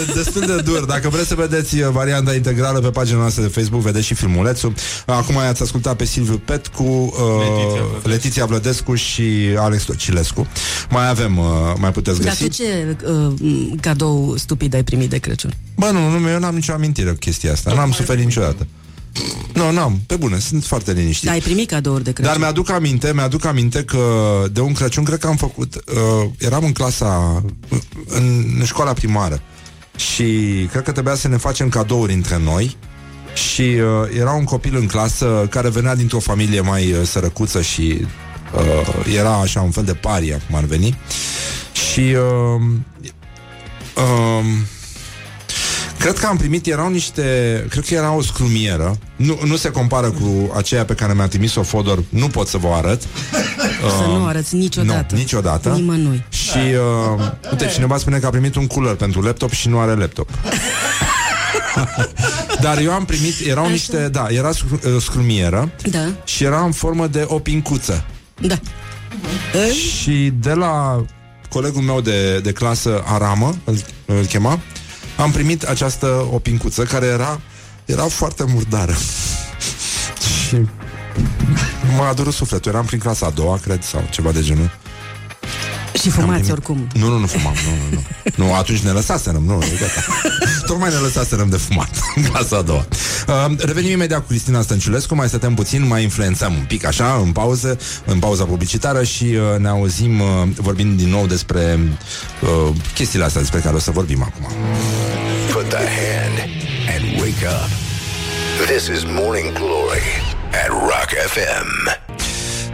[0.00, 0.84] e destul de dur.
[0.84, 4.72] Dacă vreți să vedeți uh, varianta integrală pe pagina noastră de Facebook, vedeți și filmulețul.
[5.06, 8.08] Acum i-ați ascultat pe Silviu Petcu, uh, Letiția Vlădescu.
[8.08, 9.22] Letiția Vlădescu și
[9.58, 10.46] Alex Tocilescu.
[10.90, 11.44] Mai avem, uh,
[11.78, 12.42] mai puteți Dar găsi.
[12.42, 13.32] tu ce uh,
[13.80, 15.52] cadou stupid ai primit de Crăciun?
[15.76, 17.72] Bă, nu, nu, eu n-am nicio amintire cu chestia asta.
[17.74, 18.66] N-am suferit niciodată.
[19.52, 21.24] Nu, n-am, pe bune, sunt foarte liniștit.
[21.24, 22.32] Dar ai primit cadouri de Crăciun?
[22.32, 26.64] Dar mi-aduc aminte, mi-aduc aminte că de un Crăciun cred că am făcut, uh, eram
[26.64, 27.42] în clasa,
[28.06, 29.42] în, în școala primară
[29.96, 30.24] și
[30.70, 32.76] cred că trebuia să ne facem cadouri între noi
[33.34, 38.06] și uh, era un copil în clasă care venea dintr-o familie mai uh, sărăcuță și
[38.54, 40.98] uh, era așa un fel de paria, cum ar veni.
[41.72, 42.62] Și uh,
[43.96, 44.44] uh,
[45.98, 47.22] Cred că am primit, erau niște
[47.70, 51.62] Cred că era o scrumieră Nu, nu se compară cu aceea pe care mi-a trimis-o
[51.62, 53.02] Fodor Nu pot să vă arăt
[53.98, 55.06] Să nu arăți niciodată.
[55.14, 56.24] Nu, niciodată Nimănui.
[56.28, 56.58] Și
[57.16, 60.28] uh, Uite, cineva spune că a primit un cooler pentru laptop Și nu are laptop
[62.60, 63.72] Dar eu am primit Erau Așa.
[63.72, 68.04] niște, da, era scru- uh, scrumieră Da, Și era în formă de o pincuță
[68.40, 68.58] da.
[70.00, 71.04] și de la
[71.48, 74.58] colegul meu de, de clasă Aramă, îl, îl chema,
[75.18, 77.40] am primit această opincuță care era,
[77.84, 78.96] era foarte murdară.
[80.48, 80.56] și
[81.96, 82.72] m-a adorut sufletul.
[82.72, 84.70] Eram prin clasa a doua, cred, sau ceva de genul.
[86.00, 86.86] Și fumați oricum.
[86.94, 88.02] Nu, nu, nu fumam, nu, nu,
[88.34, 88.44] nu.
[88.44, 90.04] Nu, atunci ne lăsaserăm, nu, e gata.
[90.66, 92.86] Tocmai ne lăsaserăm de fumat în clasa a doua.
[93.28, 97.32] Uh, revenim imediat cu Cristina Stănciulescu, mai stătem puțin, mai influențăm un pic așa, în
[97.32, 101.78] pauză, în pauza publicitară și uh, ne auzim uh, vorbind din nou despre
[102.42, 104.46] uh, chestiile astea despre care o să vorbim acum.
[105.68, 106.36] Put the hand
[106.88, 107.68] and wake up.
[108.66, 110.08] This is Morning Glory
[110.52, 111.68] at Rock FM.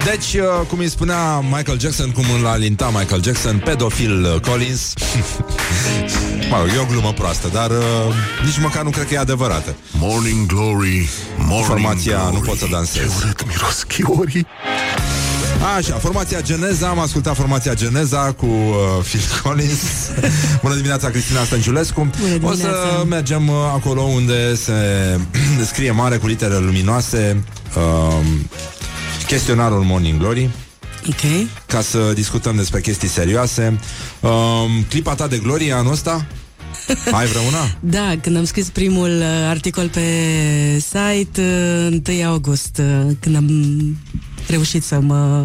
[0.05, 4.93] Deci, uh, cum îi spunea Michael Jackson, cum îl alinta Michael Jackson, pedofil uh, Collins.
[6.51, 7.77] mă rog, e o glumă proastă, dar uh,
[8.45, 9.75] nici măcar nu cred că e adevărată.
[9.93, 12.35] Morning Glory, Morning Formația Glory.
[12.35, 13.03] nu pot să dansez.
[13.03, 14.47] Ce urât miros chiorii.
[15.77, 19.81] Așa, formația Geneza, am ascultat formația Geneza cu uh, Phil Collins.
[20.63, 22.11] Bună dimineața, Cristina Stănciulescu.
[22.21, 23.05] Bună O să dimineața.
[23.09, 24.73] mergem uh, acolo unde se
[25.71, 27.45] scrie mare cu litere luminoase
[27.77, 28.27] uh,
[29.27, 30.51] chestionarul Morning Glory
[31.09, 31.49] Ok.
[31.67, 33.79] ca să discutăm despre chestii serioase.
[34.21, 34.31] Uh,
[34.89, 36.27] clipa ta de glorie anul ăsta?
[37.19, 37.77] Ai vreuna?
[37.81, 40.01] Da, când am scris primul uh, articol pe
[40.79, 41.41] site,
[41.91, 43.47] uh, 1 august, uh, când am
[44.47, 45.45] reușit să mă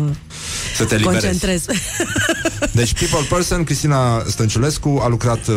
[0.75, 1.25] Să te liberezi.
[1.25, 1.65] concentrez.
[2.71, 5.55] Deci People Person, Cristina Stănciulescu a lucrat uh,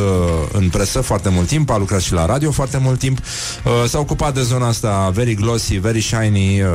[0.53, 3.99] în presă foarte mult timp, a lucrat și la radio foarte mult timp, uh, s-a
[3.99, 6.68] ocupat de zona asta very glossy, very shiny uh,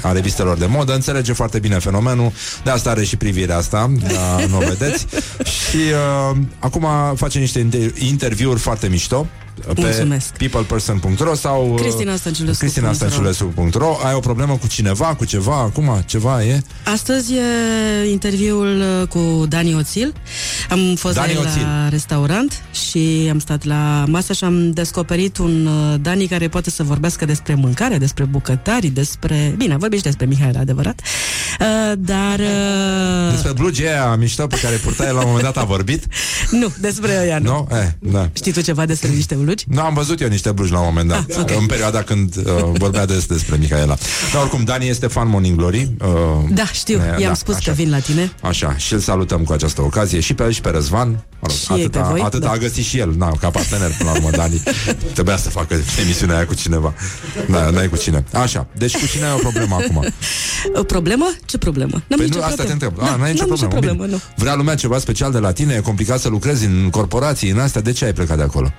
[0.00, 2.32] a revistelor de modă, înțelege foarte bine fenomenul,
[2.64, 5.06] de asta are și privirea asta, da, nu o vedeți.
[5.70, 6.86] și uh, acum
[7.16, 9.26] face niște inter- interviuri foarte mișto
[9.64, 10.36] pe Mulțumesc.
[10.36, 12.66] peopleperson.ro sau uh, CristinaStănciulescu.ro.
[12.66, 16.62] CristinaStănciulescu.ro Ai o problemă cu cineva, cu ceva, acum, ceva e?
[16.84, 20.12] Astăzi e interviul uh, cu Dani Oțil.
[20.70, 21.62] Am fost Dani la el Oțil.
[21.62, 26.70] la restaurant și am stat la masă și am descoperit un uh, Dani care poate
[26.70, 29.54] să vorbească despre mâncare, despre bucătari, despre...
[29.56, 31.00] Bine, vorbi și despre Mihail, adevărat.
[31.60, 32.38] Uh, dar...
[32.38, 36.04] Uh, Despre blugi aia mișto pe care purtai la un moment dat a vorbit?
[36.50, 37.66] Nu, despre ea nu.
[37.70, 37.76] Nu?
[37.76, 38.28] Eh, da.
[38.32, 39.64] Știi tu ceva despre niște blugi?
[39.68, 41.50] Nu, am văzut eu niște blugi la un moment dat, Ah, ok.
[41.60, 43.96] în perioada când uh, vorbea des despre Mihaela.
[44.32, 45.90] Dar oricum, Dani este fan Morning Glory.
[46.00, 46.06] Uh,
[46.50, 47.70] Da, știu, ne- i-am da, spus așa.
[47.70, 48.32] că vin la tine.
[48.42, 51.08] Așa, și îl salutăm cu această ocazie și pe el și pe Răzvan.
[51.40, 52.52] Mă rog, Și ei atâta, pe voi, atâta da.
[52.52, 54.62] a găsit și el, na, ca partener până la urmă, Dani.
[55.12, 56.94] Trebuia să facă emisiunea aia cu cineva.
[57.50, 58.24] Da, n-ai cu cine.
[58.32, 60.04] Așa, deci cu cine ai o problemă acum?
[60.74, 61.32] O problemă?
[61.44, 61.92] Ce problemă?
[62.06, 62.92] N-am Păi nicio nu, asta te problemă.
[62.94, 63.08] întreb.
[63.12, 63.72] Ah, n-ai nicio n-am problemă.
[63.72, 64.16] problemă, Bine.
[64.16, 64.42] nu.
[64.42, 65.74] Vrea lumea ceva special de la tine?
[65.74, 67.80] E complicat să lucrezi în corporații, în astea?
[67.80, 68.72] De ce ai plecat de acolo?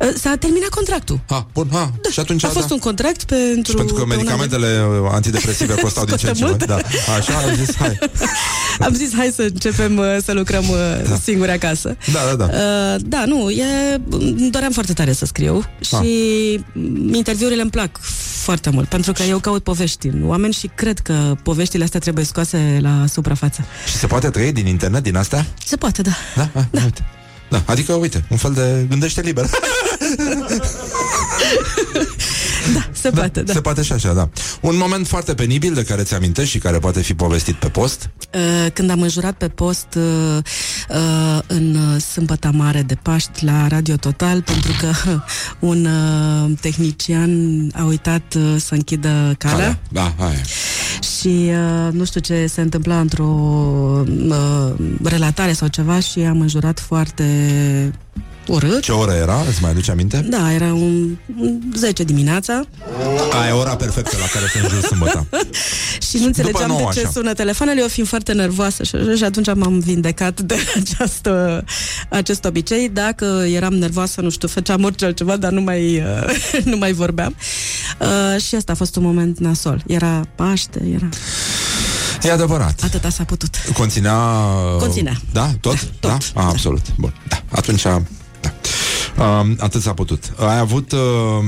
[0.00, 1.20] Uh, S-a terminat contractul.
[1.28, 1.92] Ha, bun, ha.
[2.02, 2.08] Da.
[2.10, 2.74] Și atunci, A fost da.
[2.74, 3.70] un contract pentru...
[3.70, 6.42] Și pentru că pe un an de- medicamentele uh, antidepresive costau din ce în ce
[6.42, 6.50] mai.
[6.52, 7.12] Costă Da.
[7.14, 7.98] Așa, am zis, hai.
[8.86, 10.76] Am zis, hai să începem uh, să lucrăm uh,
[11.08, 11.16] da.
[11.22, 11.96] singuri acasă.
[12.12, 12.44] Da, da, da.
[12.44, 13.64] Uh, da, nu, e,
[14.10, 15.86] îmi doream foarte tare să scriu Ah.
[15.86, 17.98] și mm, interviurile îmi plac
[18.42, 22.24] foarte mult, pentru că eu caut povești în oameni și cred că poveștile astea trebuie
[22.24, 23.64] scoase la suprafață.
[23.86, 25.46] Și se poate trăi din internet, din astea?
[25.64, 26.10] Se poate, da.
[26.36, 26.48] Da?
[26.54, 26.82] Ah, da.
[26.84, 27.04] Uite.
[27.48, 29.46] Da, adică, uite, un fel de gândește liber.
[32.92, 33.52] Se poate, da.
[33.52, 34.28] Se poate și așa, da.
[34.60, 38.10] Un moment foarte penibil de care ți-amintești și care poate fi povestit pe post.
[38.34, 40.38] Uh, Când am înjurat pe post uh,
[40.88, 44.92] uh, în uh, sâmbătă mare de Paști la Radio Total, pentru că
[45.70, 47.30] un uh, tehnician
[47.74, 49.78] a uitat uh, să închidă calea.
[49.88, 50.40] Da, hai.
[51.20, 53.24] Și uh, nu știu ce se întâmpla într-o
[54.28, 54.72] uh,
[55.02, 57.24] relatare sau ceva și am înjurat foarte
[58.46, 58.80] urât.
[58.80, 59.44] Ce oră era?
[59.48, 60.26] Îți mai aduce aminte?
[60.28, 62.66] Da, era un, un 10 dimineața
[63.32, 65.26] Aia e ora perfectă la care să înjuri sâmbătă.
[66.08, 67.10] și nu înțelegeam nouă, de ce așa.
[67.10, 71.64] sună telefoanele, eu fiind foarte nervoasă și, și atunci m-am vindecat de această,
[72.08, 72.88] acest obicei.
[72.88, 73.24] Dacă
[73.54, 77.36] eram nervoasă, nu știu, făceam orice altceva, dar nu mai, uh, nu mai vorbeam.
[78.00, 79.82] Uh, și asta a fost un moment nasol.
[79.86, 81.08] Era Paște, era...
[82.22, 82.80] E adevărat.
[82.84, 83.54] Atâta s-a putut.
[83.76, 84.16] Conținea...
[84.78, 85.20] Conținea.
[85.32, 85.50] Da?
[85.60, 85.72] Tot?
[86.00, 86.08] Da?
[86.08, 86.32] Tot.
[86.32, 86.40] Da?
[86.42, 86.82] A, absolut.
[86.96, 87.14] Bun.
[87.28, 87.42] Da.
[87.50, 87.86] Atunci...
[88.46, 88.76] Da.
[89.24, 90.32] Um, atât s-a putut.
[90.38, 90.98] Ai avut uh,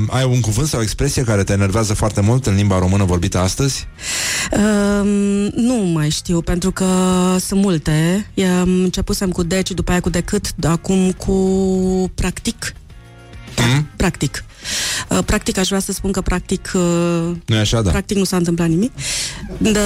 [0.09, 3.39] ai un cuvânt sau o expresie care te enervează foarte mult în limba română vorbită
[3.39, 3.87] astăzi?
[4.53, 5.09] Um,
[5.55, 6.87] nu mai știu, pentru că
[7.39, 8.27] sunt multe.
[8.61, 11.35] Am începusem cu deci, după aia cu decât, acum cu
[12.15, 12.75] practic.
[13.63, 13.89] Mm?
[13.97, 14.45] Practic.
[15.09, 16.81] Uh, practic aș vrea să spun că practic uh,
[17.47, 17.91] nu e așa, da?
[17.91, 18.93] practic nu s-a întâmplat nimic.
[19.59, 19.79] De,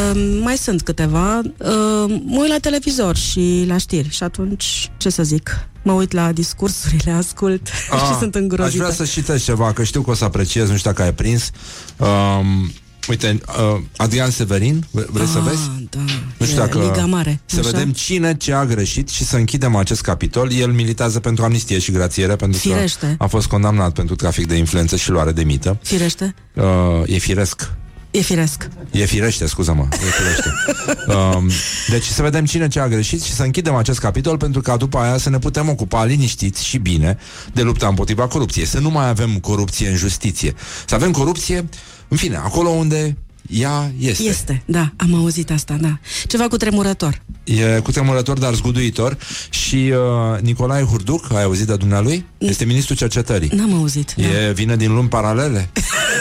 [0.43, 1.39] mai sunt câteva.
[1.39, 5.67] Uh, mă uit la televizor și la știri și atunci, ce să zic?
[5.83, 8.83] Mă uit la discursurile, ascult și sunt Aș îngrozită.
[8.83, 11.51] vrea să citesc ceva, că știu că o să apreciez, nu știu dacă ai prins.
[11.97, 12.73] Um,
[13.09, 13.41] uite,
[13.75, 15.61] uh, Adrian Severin, v- vrei să Ah, vezi?
[15.91, 16.01] Da.
[16.37, 16.79] Nu știu E dacă...
[16.79, 17.41] Liga Mare.
[17.45, 17.69] Să așa?
[17.71, 20.53] vedem cine ce a greșit și să închidem acest capitol.
[20.53, 23.15] El militează pentru amnistie și grațiere pentru Firește.
[23.19, 25.79] că a fost condamnat pentru trafic de influență și luare de mită.
[25.83, 26.35] Firește?
[26.55, 26.65] Uh,
[27.07, 27.71] e firesc.
[28.11, 28.69] E firesc.
[28.91, 29.87] E firește, scuză-mă.
[29.93, 30.53] E firește.
[31.07, 31.51] Um,
[31.89, 34.99] deci să vedem cine ce a greșit și să închidem acest capitol pentru ca după
[34.99, 37.17] aia să ne putem ocupa liniștiți și bine
[37.53, 38.67] de lupta împotriva corupției.
[38.67, 40.55] Să nu mai avem corupție în justiție.
[40.87, 41.69] Să avem corupție,
[42.13, 43.17] în fine, acolo unde
[43.49, 44.23] ea este.
[44.23, 45.99] Este, da, am auzit asta, da.
[46.27, 47.23] Ceva cu tremurător.
[47.45, 49.17] E cu tremurător, dar zguduitor
[49.51, 52.25] Și uh, Nicolae Hurduc, ai auzit de dumnealui?
[52.39, 54.15] Este ministrul cercetării N-am auzit.
[54.17, 54.47] Da.
[54.47, 55.69] E, vine din lumi paralele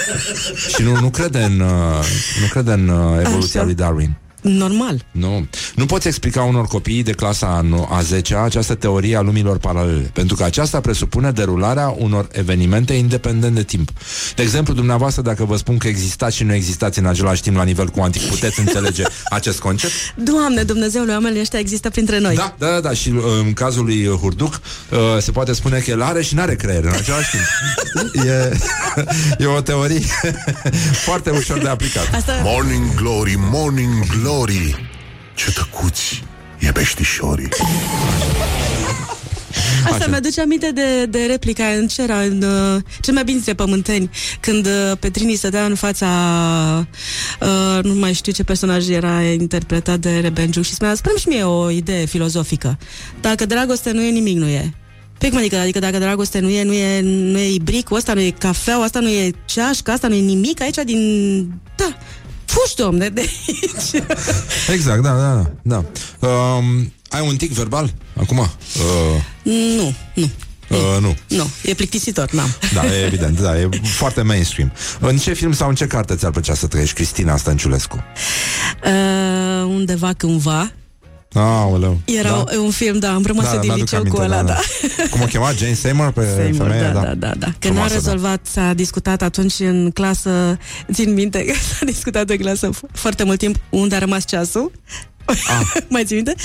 [0.76, 2.06] Și nu, nu crede în uh,
[2.42, 3.64] Nu crede în uh, evoluția Așa.
[3.64, 5.06] lui Darwin Normal.
[5.12, 5.48] nu.
[5.76, 9.58] Nu poți explica unor copii de clasa a no- a 10 această teorie a lumilor
[9.58, 13.90] paralele, pentru că aceasta presupune derularea unor evenimente independent de timp.
[14.36, 17.64] De exemplu, dumneavoastră, dacă vă spun că existați și nu existați în același timp la
[17.64, 19.94] nivel cuantic, puteți înțelege acest concept?
[20.16, 22.36] Doamne, Dumnezeule, oamenii ăștia există printre noi.
[22.36, 22.94] Da, da, da, da.
[22.94, 24.54] Și uh, în cazul lui Hurduc
[24.90, 27.44] uh, se poate spune că el are și nu are creier în același timp.
[28.26, 28.58] E,
[29.40, 30.02] e o teorie
[31.06, 32.10] foarte ușor de aplicat.
[32.16, 32.40] Asta...
[32.44, 34.31] Morning Glory, Morning Glory
[35.36, 36.24] Ce tăcuți
[36.60, 37.48] e peștișorii
[39.84, 40.08] Asta Așa.
[40.08, 44.10] mi-aduce aminte de, de replica în ce era în uh, cel mai bine dintre pământeni,
[44.40, 46.08] când uh, Petrini stătea în fața
[47.42, 51.44] uh, nu mai știu ce personaj era interpretat de Rebenjuc și spunea, spune și mie
[51.44, 52.78] o idee filozofică.
[53.22, 54.74] Dacă dragoste nu e, nimic nu e.
[55.18, 58.20] Pe cum adică, adică dacă dragoste nu e, nu e, nu e ibricul ăsta, nu
[58.20, 61.62] e cafeaua asta, nu e ceașca asta, nu e nimic aici din...
[61.76, 61.98] Da,
[62.52, 64.04] fugi, domne, de aici.
[64.76, 65.84] Exact, da, da, da.
[66.28, 68.38] Um, ai un tic verbal acum?
[68.38, 68.48] Uh,
[69.44, 70.30] nu, nu.
[70.70, 71.16] uh, nu.
[71.28, 72.56] Nu, e plictisitor, n-am.
[72.74, 74.72] Da, e evident, da, e foarte mainstream.
[75.00, 78.04] În ce film sau în ce carte ți-ar plăcea să trăiești, Cristina Stănciulescu?
[78.86, 80.72] Uh, undeva cândva
[81.34, 82.00] Aoleu.
[82.06, 82.60] Era da?
[82.60, 84.60] un film, da, am rămas Da, din mi-aduc liceu aminte, cu ăla, da, da.
[84.98, 85.04] da.
[85.10, 85.52] Cum o chema?
[85.52, 86.92] Jane Seymour pe Seymour, femeie?
[86.94, 87.46] da, da, da, da.
[87.46, 90.58] Că n-a Frumoasă, rezolvat, s-a discutat atunci în clasă,
[90.94, 94.72] țin minte că s-a discutat în clasă f- foarte mult timp unde a rămas ceasul.
[95.90, 96.36] Mai ții minte?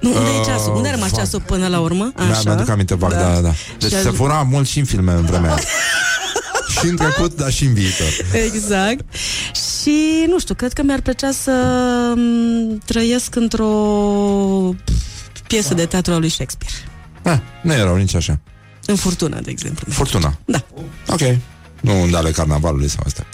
[0.00, 0.38] Nu, unde e Ah.
[0.40, 0.74] Uh, ceasul?
[0.76, 1.18] Unde a rămas vag.
[1.18, 2.12] ceasul până la urmă?
[2.16, 2.40] Da.
[2.44, 3.52] Mi-aduc aminte vag, da, da, da.
[3.78, 5.62] Deci Și se a- fura mult și în filme în vremea aia.
[6.82, 8.08] și în trecut, dar și în viitor.
[8.44, 9.04] Exact.
[9.82, 11.52] Și, nu știu, cred că mi-ar plăcea să
[12.16, 13.68] m, trăiesc într-o
[15.46, 16.74] piesă de teatru al lui Shakespeare.
[17.22, 18.40] Ah, nu erau nici așa.
[18.86, 19.92] În furtună, de exemplu.
[19.92, 20.38] Furtuna.
[20.44, 20.64] Da.
[21.06, 21.20] Ok.
[21.80, 23.26] Nu unde ale carnavalului sau astea.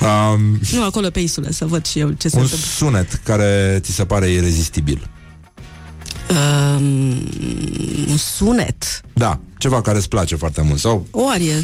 [0.00, 2.66] Um, Nu, acolo pe insulă, să văd și eu ce se un întâmplă.
[2.76, 5.08] sunet care ți se pare irezistibil.
[6.30, 6.82] Um,
[8.08, 9.00] un sunet.
[9.14, 11.54] Da, ceva care îți place foarte mult Sau O arie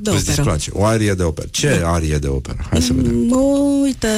[0.00, 0.42] de îți operă.
[0.42, 1.92] place O arie de operă Ce Da.
[1.92, 2.56] arie de operă?
[2.70, 3.30] Hai să vedem Mm,
[3.82, 4.08] Uite,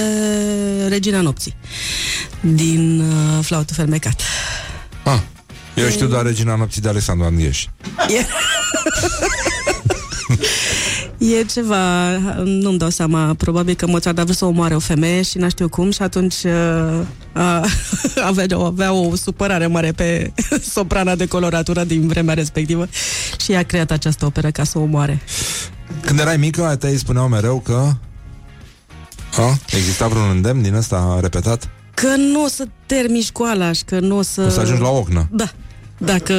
[0.89, 1.57] Regina Nopții
[2.41, 4.21] Din uh, Flautul Fermecat
[5.05, 5.21] ah,
[5.75, 7.67] Eu știu doar Regina Nopții de Alexandru Andrieș
[8.09, 8.27] E...
[11.35, 15.39] E ceva, nu-mi dau seama, probabil că Mozart a vrut să omoare o femeie și
[15.39, 17.65] n știu cum și atunci uh, a,
[18.31, 20.33] avea, avea o supărare mare pe
[20.75, 22.89] soprana de coloratură din vremea respectivă
[23.41, 25.21] și a creat această operă ca să o omoare.
[26.01, 27.93] Când erai mică, ai tăi spuneau mereu că
[29.37, 29.59] a?
[29.77, 31.69] Exista vreun îndemn din ăsta repetat?
[31.95, 34.43] Că nu o să termini școala și că nu o să...
[34.43, 35.53] O să ajungi la ocnă Da,
[35.99, 36.35] dacă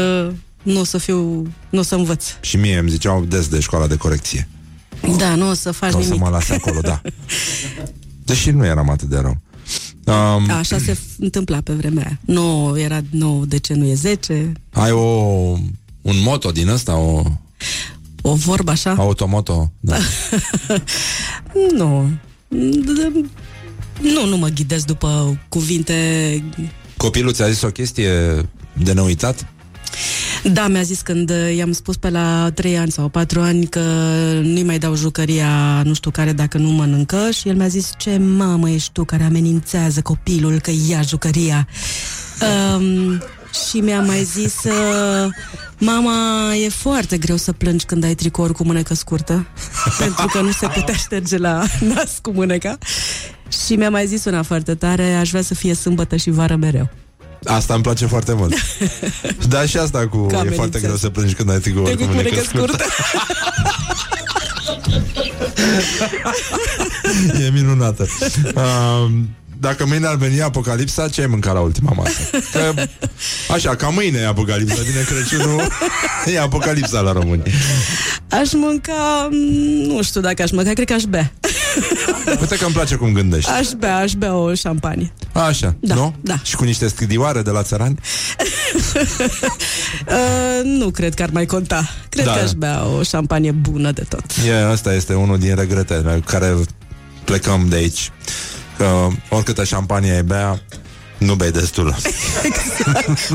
[0.64, 2.26] nu o să fiu, nu o să învăț.
[2.42, 4.48] Și mie îmi ziceau des de școala de corecție
[5.18, 6.22] Da, nu o să faci Că o să nimic.
[6.24, 7.02] mă lase acolo, da
[8.26, 9.38] Deși nu eram atât de rău
[10.06, 12.20] um, Așa se f- întâmpla pe vremea aia.
[12.26, 14.52] Nu era 9, de ce nu e 10?
[14.72, 15.00] Ai o,
[16.02, 17.24] un moto din ăsta, o
[18.22, 18.94] O vorbă așa?
[18.98, 19.98] automoto da.
[21.78, 22.10] Nu.
[24.02, 26.44] Nu, nu mă ghidez după cuvinte.
[26.98, 28.12] Copilul ți-a zis o chestie
[28.84, 29.48] de neuitat?
[30.44, 33.82] Da, mi-a zis când uh, i-am spus pe la 3 ani sau 4 ani că
[34.42, 38.18] nu-i mai dau jucăria nu știu care dacă nu mănâncă și el mi-a zis ce
[38.18, 41.68] mamă ești tu care amenințează copilul că ia jucăria.
[42.76, 43.22] Um,
[43.70, 45.34] și mi-a mai zis uh,
[45.78, 49.48] Mama, e foarte greu să plângi când ai tricouri cu mânecă scurtă
[50.00, 51.64] Pentru că nu se putea șterge la
[51.94, 52.78] nas cu mâneca
[53.66, 56.90] Și mi-a mai zis una foarte tare Aș vrea să fie sâmbătă și vară mereu
[57.48, 58.54] Asta îmi place foarte mult.
[59.50, 60.86] Da, și asta cu Că E foarte amenințează.
[60.86, 62.84] greu să plângi când ai tricouri cu mânecă scurtă
[67.46, 68.08] E minunată.
[68.56, 69.30] um,
[69.60, 72.20] Dacă mâine ar veni apocalipsa Ce ai mâncat la ultima masă?
[72.52, 72.74] Că,
[73.54, 75.68] așa, ca mâine e apocalipsa Vine Crăciunul
[76.34, 77.44] E apocalipsa la români
[78.30, 81.32] Aș mânca, mm, nu știu dacă aș mânca, cred că aș bea
[82.40, 86.16] Uite că îmi place cum gândești Aș bea, aș bea o șampanie Așa, Da, nu?
[86.22, 86.40] da.
[86.44, 88.00] Și cu niște stridioare de la țărani
[90.08, 92.34] uh, Nu cred că ar mai conta Cred Da.
[92.34, 96.56] că aș bea o șampanie bună de tot E, asta este unul din regretele care
[97.24, 98.12] plecăm de aici.
[98.78, 100.62] Că oricâtă șampanie ai bea,
[101.18, 101.96] nu bei destul.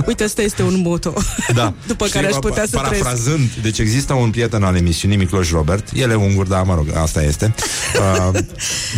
[0.07, 1.13] Uite, ăsta este un moto
[1.55, 1.75] Da.
[1.87, 5.17] După Știi, care aș pa- putea să trăiesc Parafrazând, deci există un prieten al emisiunii,
[5.17, 7.55] Micloș Robert, el e ungur, dar mă rog, asta este.
[8.33, 8.39] Uh,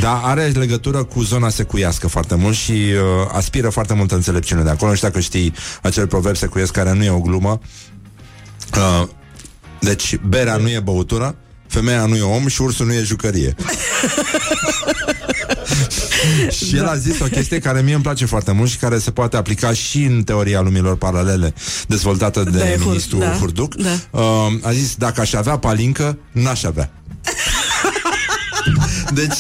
[0.01, 4.71] dar are legătură cu zona secuiască foarte mult și uh, aspiră foarte multă înțelepciune de
[4.71, 4.91] acolo.
[4.91, 7.61] Nu știu dacă știi acel proverb secuiesc care nu e o glumă.
[8.77, 9.09] Uh,
[9.81, 11.35] deci, berea nu e băutură,
[11.67, 13.55] femeia nu e om și ursul nu e jucărie.
[16.57, 19.11] și el a zis o chestie care mie îmi place foarte mult și care se
[19.11, 21.55] poate aplica și în teoria lumilor paralele
[21.89, 23.75] dezvoltată de, De Hur- ministrul da, Hurduc.
[23.75, 23.91] da.
[24.11, 24.23] Uh,
[24.63, 26.91] a zis, dacă aș avea palincă, n-aș avea.
[29.15, 29.37] Deci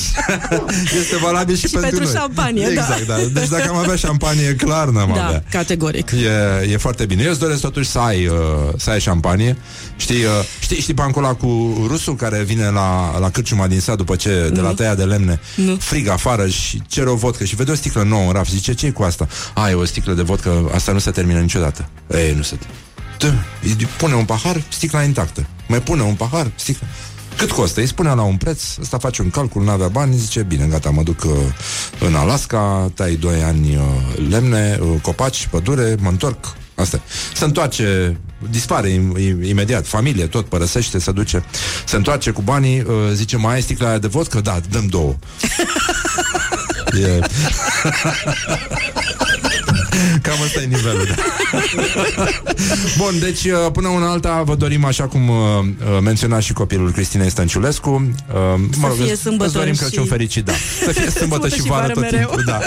[1.01, 2.12] este valabil și, Și pentru noi.
[2.12, 2.70] șampanie, da.
[2.70, 3.16] exact, da.
[3.32, 5.44] Deci dacă am avea șampanie, clar n-am Da, avea.
[5.51, 7.22] categoric E, e foarte bine.
[7.22, 8.34] Eu îți doresc totuși să ai, uh,
[8.76, 9.56] să ai șampanie.
[9.96, 10.30] Știi, uh,
[10.60, 14.60] știi, știi pancul cu rusul care vine la, la cârciuma din sat după ce, de
[14.60, 14.74] la Nu.
[14.74, 15.76] tăia de lemne, Nu.
[15.76, 18.48] frig afară și cere o vodcă și vede o sticlă nouă în raf.
[18.48, 19.28] Zice, ce cu asta?
[19.55, 21.88] A, e o sticlă de vodcă, asta nu se termină niciodată.
[22.14, 22.56] Ei, nu se
[23.18, 23.32] Dă,
[23.62, 25.46] îi pune un pahar, sticla intactă.
[25.68, 26.86] Mai pune un pahar, sticla.
[27.36, 27.81] Cât costă?
[27.81, 31.02] Îi spunea la un preț, ăsta face un calcul, n-avea bani, zice, bine, gata, mă
[31.02, 31.31] duc uh,
[32.01, 33.82] în Alaska, tai 2 ani uh,
[34.31, 36.56] lemne, uh, copaci, pădure, mă întorc.
[36.74, 37.01] Asta e.
[37.35, 38.16] Se întoarce,
[38.51, 41.44] dispare im- im- imediat, familie, tot părăsește, se duce,
[41.86, 44.40] se întoarce cu banii, uh, zice, mai ai sticla aia de vodcă?
[44.40, 45.15] Da, dăm două.
[47.06, 47.19] e...
[50.23, 51.15] Cam ăsta e nivelul, da.
[52.99, 55.66] Bun, deci uh, până una alta vă dorim, așa cum uh, uh,
[56.03, 60.05] menționa și copilul Cristinei Stănciulescu, uh, mă rog, fie îți- sâmbătă îți dorim și- Crăciun
[60.05, 60.53] fericit, da.
[60.85, 62.19] Să fie sâmbătă și vară tot mereu.
[62.19, 62.61] timpul, da.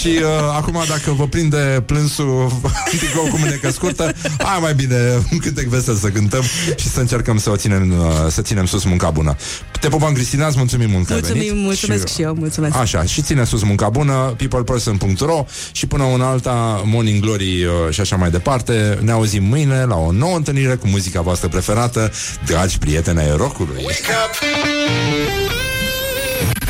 [0.00, 0.26] Și uh,
[0.56, 2.52] acum dacă vă prinde plânsul
[2.92, 4.96] în tricou cu mânecă scurtă, hai mai bine
[5.32, 6.42] un cântec vesel să cântăm
[6.76, 9.36] și să încercăm să o ținem, uh, să ținem sus munca bună.
[9.80, 11.62] Te pupăm, Cristina, îți mulțumim mult că ai Mulțumim, venit.
[11.64, 16.71] mulțumesc și, eu, mulțumesc Așa, și ține sus munca bună, peopleperson.ro și până una alta,
[16.84, 18.98] Morning Glory uh, și așa mai departe.
[19.02, 22.12] Ne auzim mâine la o nouă întâlnire cu muzica voastră preferată,
[22.46, 23.82] dragi prieteni ai rockului.
[23.84, 24.36] Wake up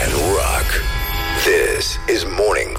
[0.05, 0.69] and rock.
[1.45, 2.73] This is Morning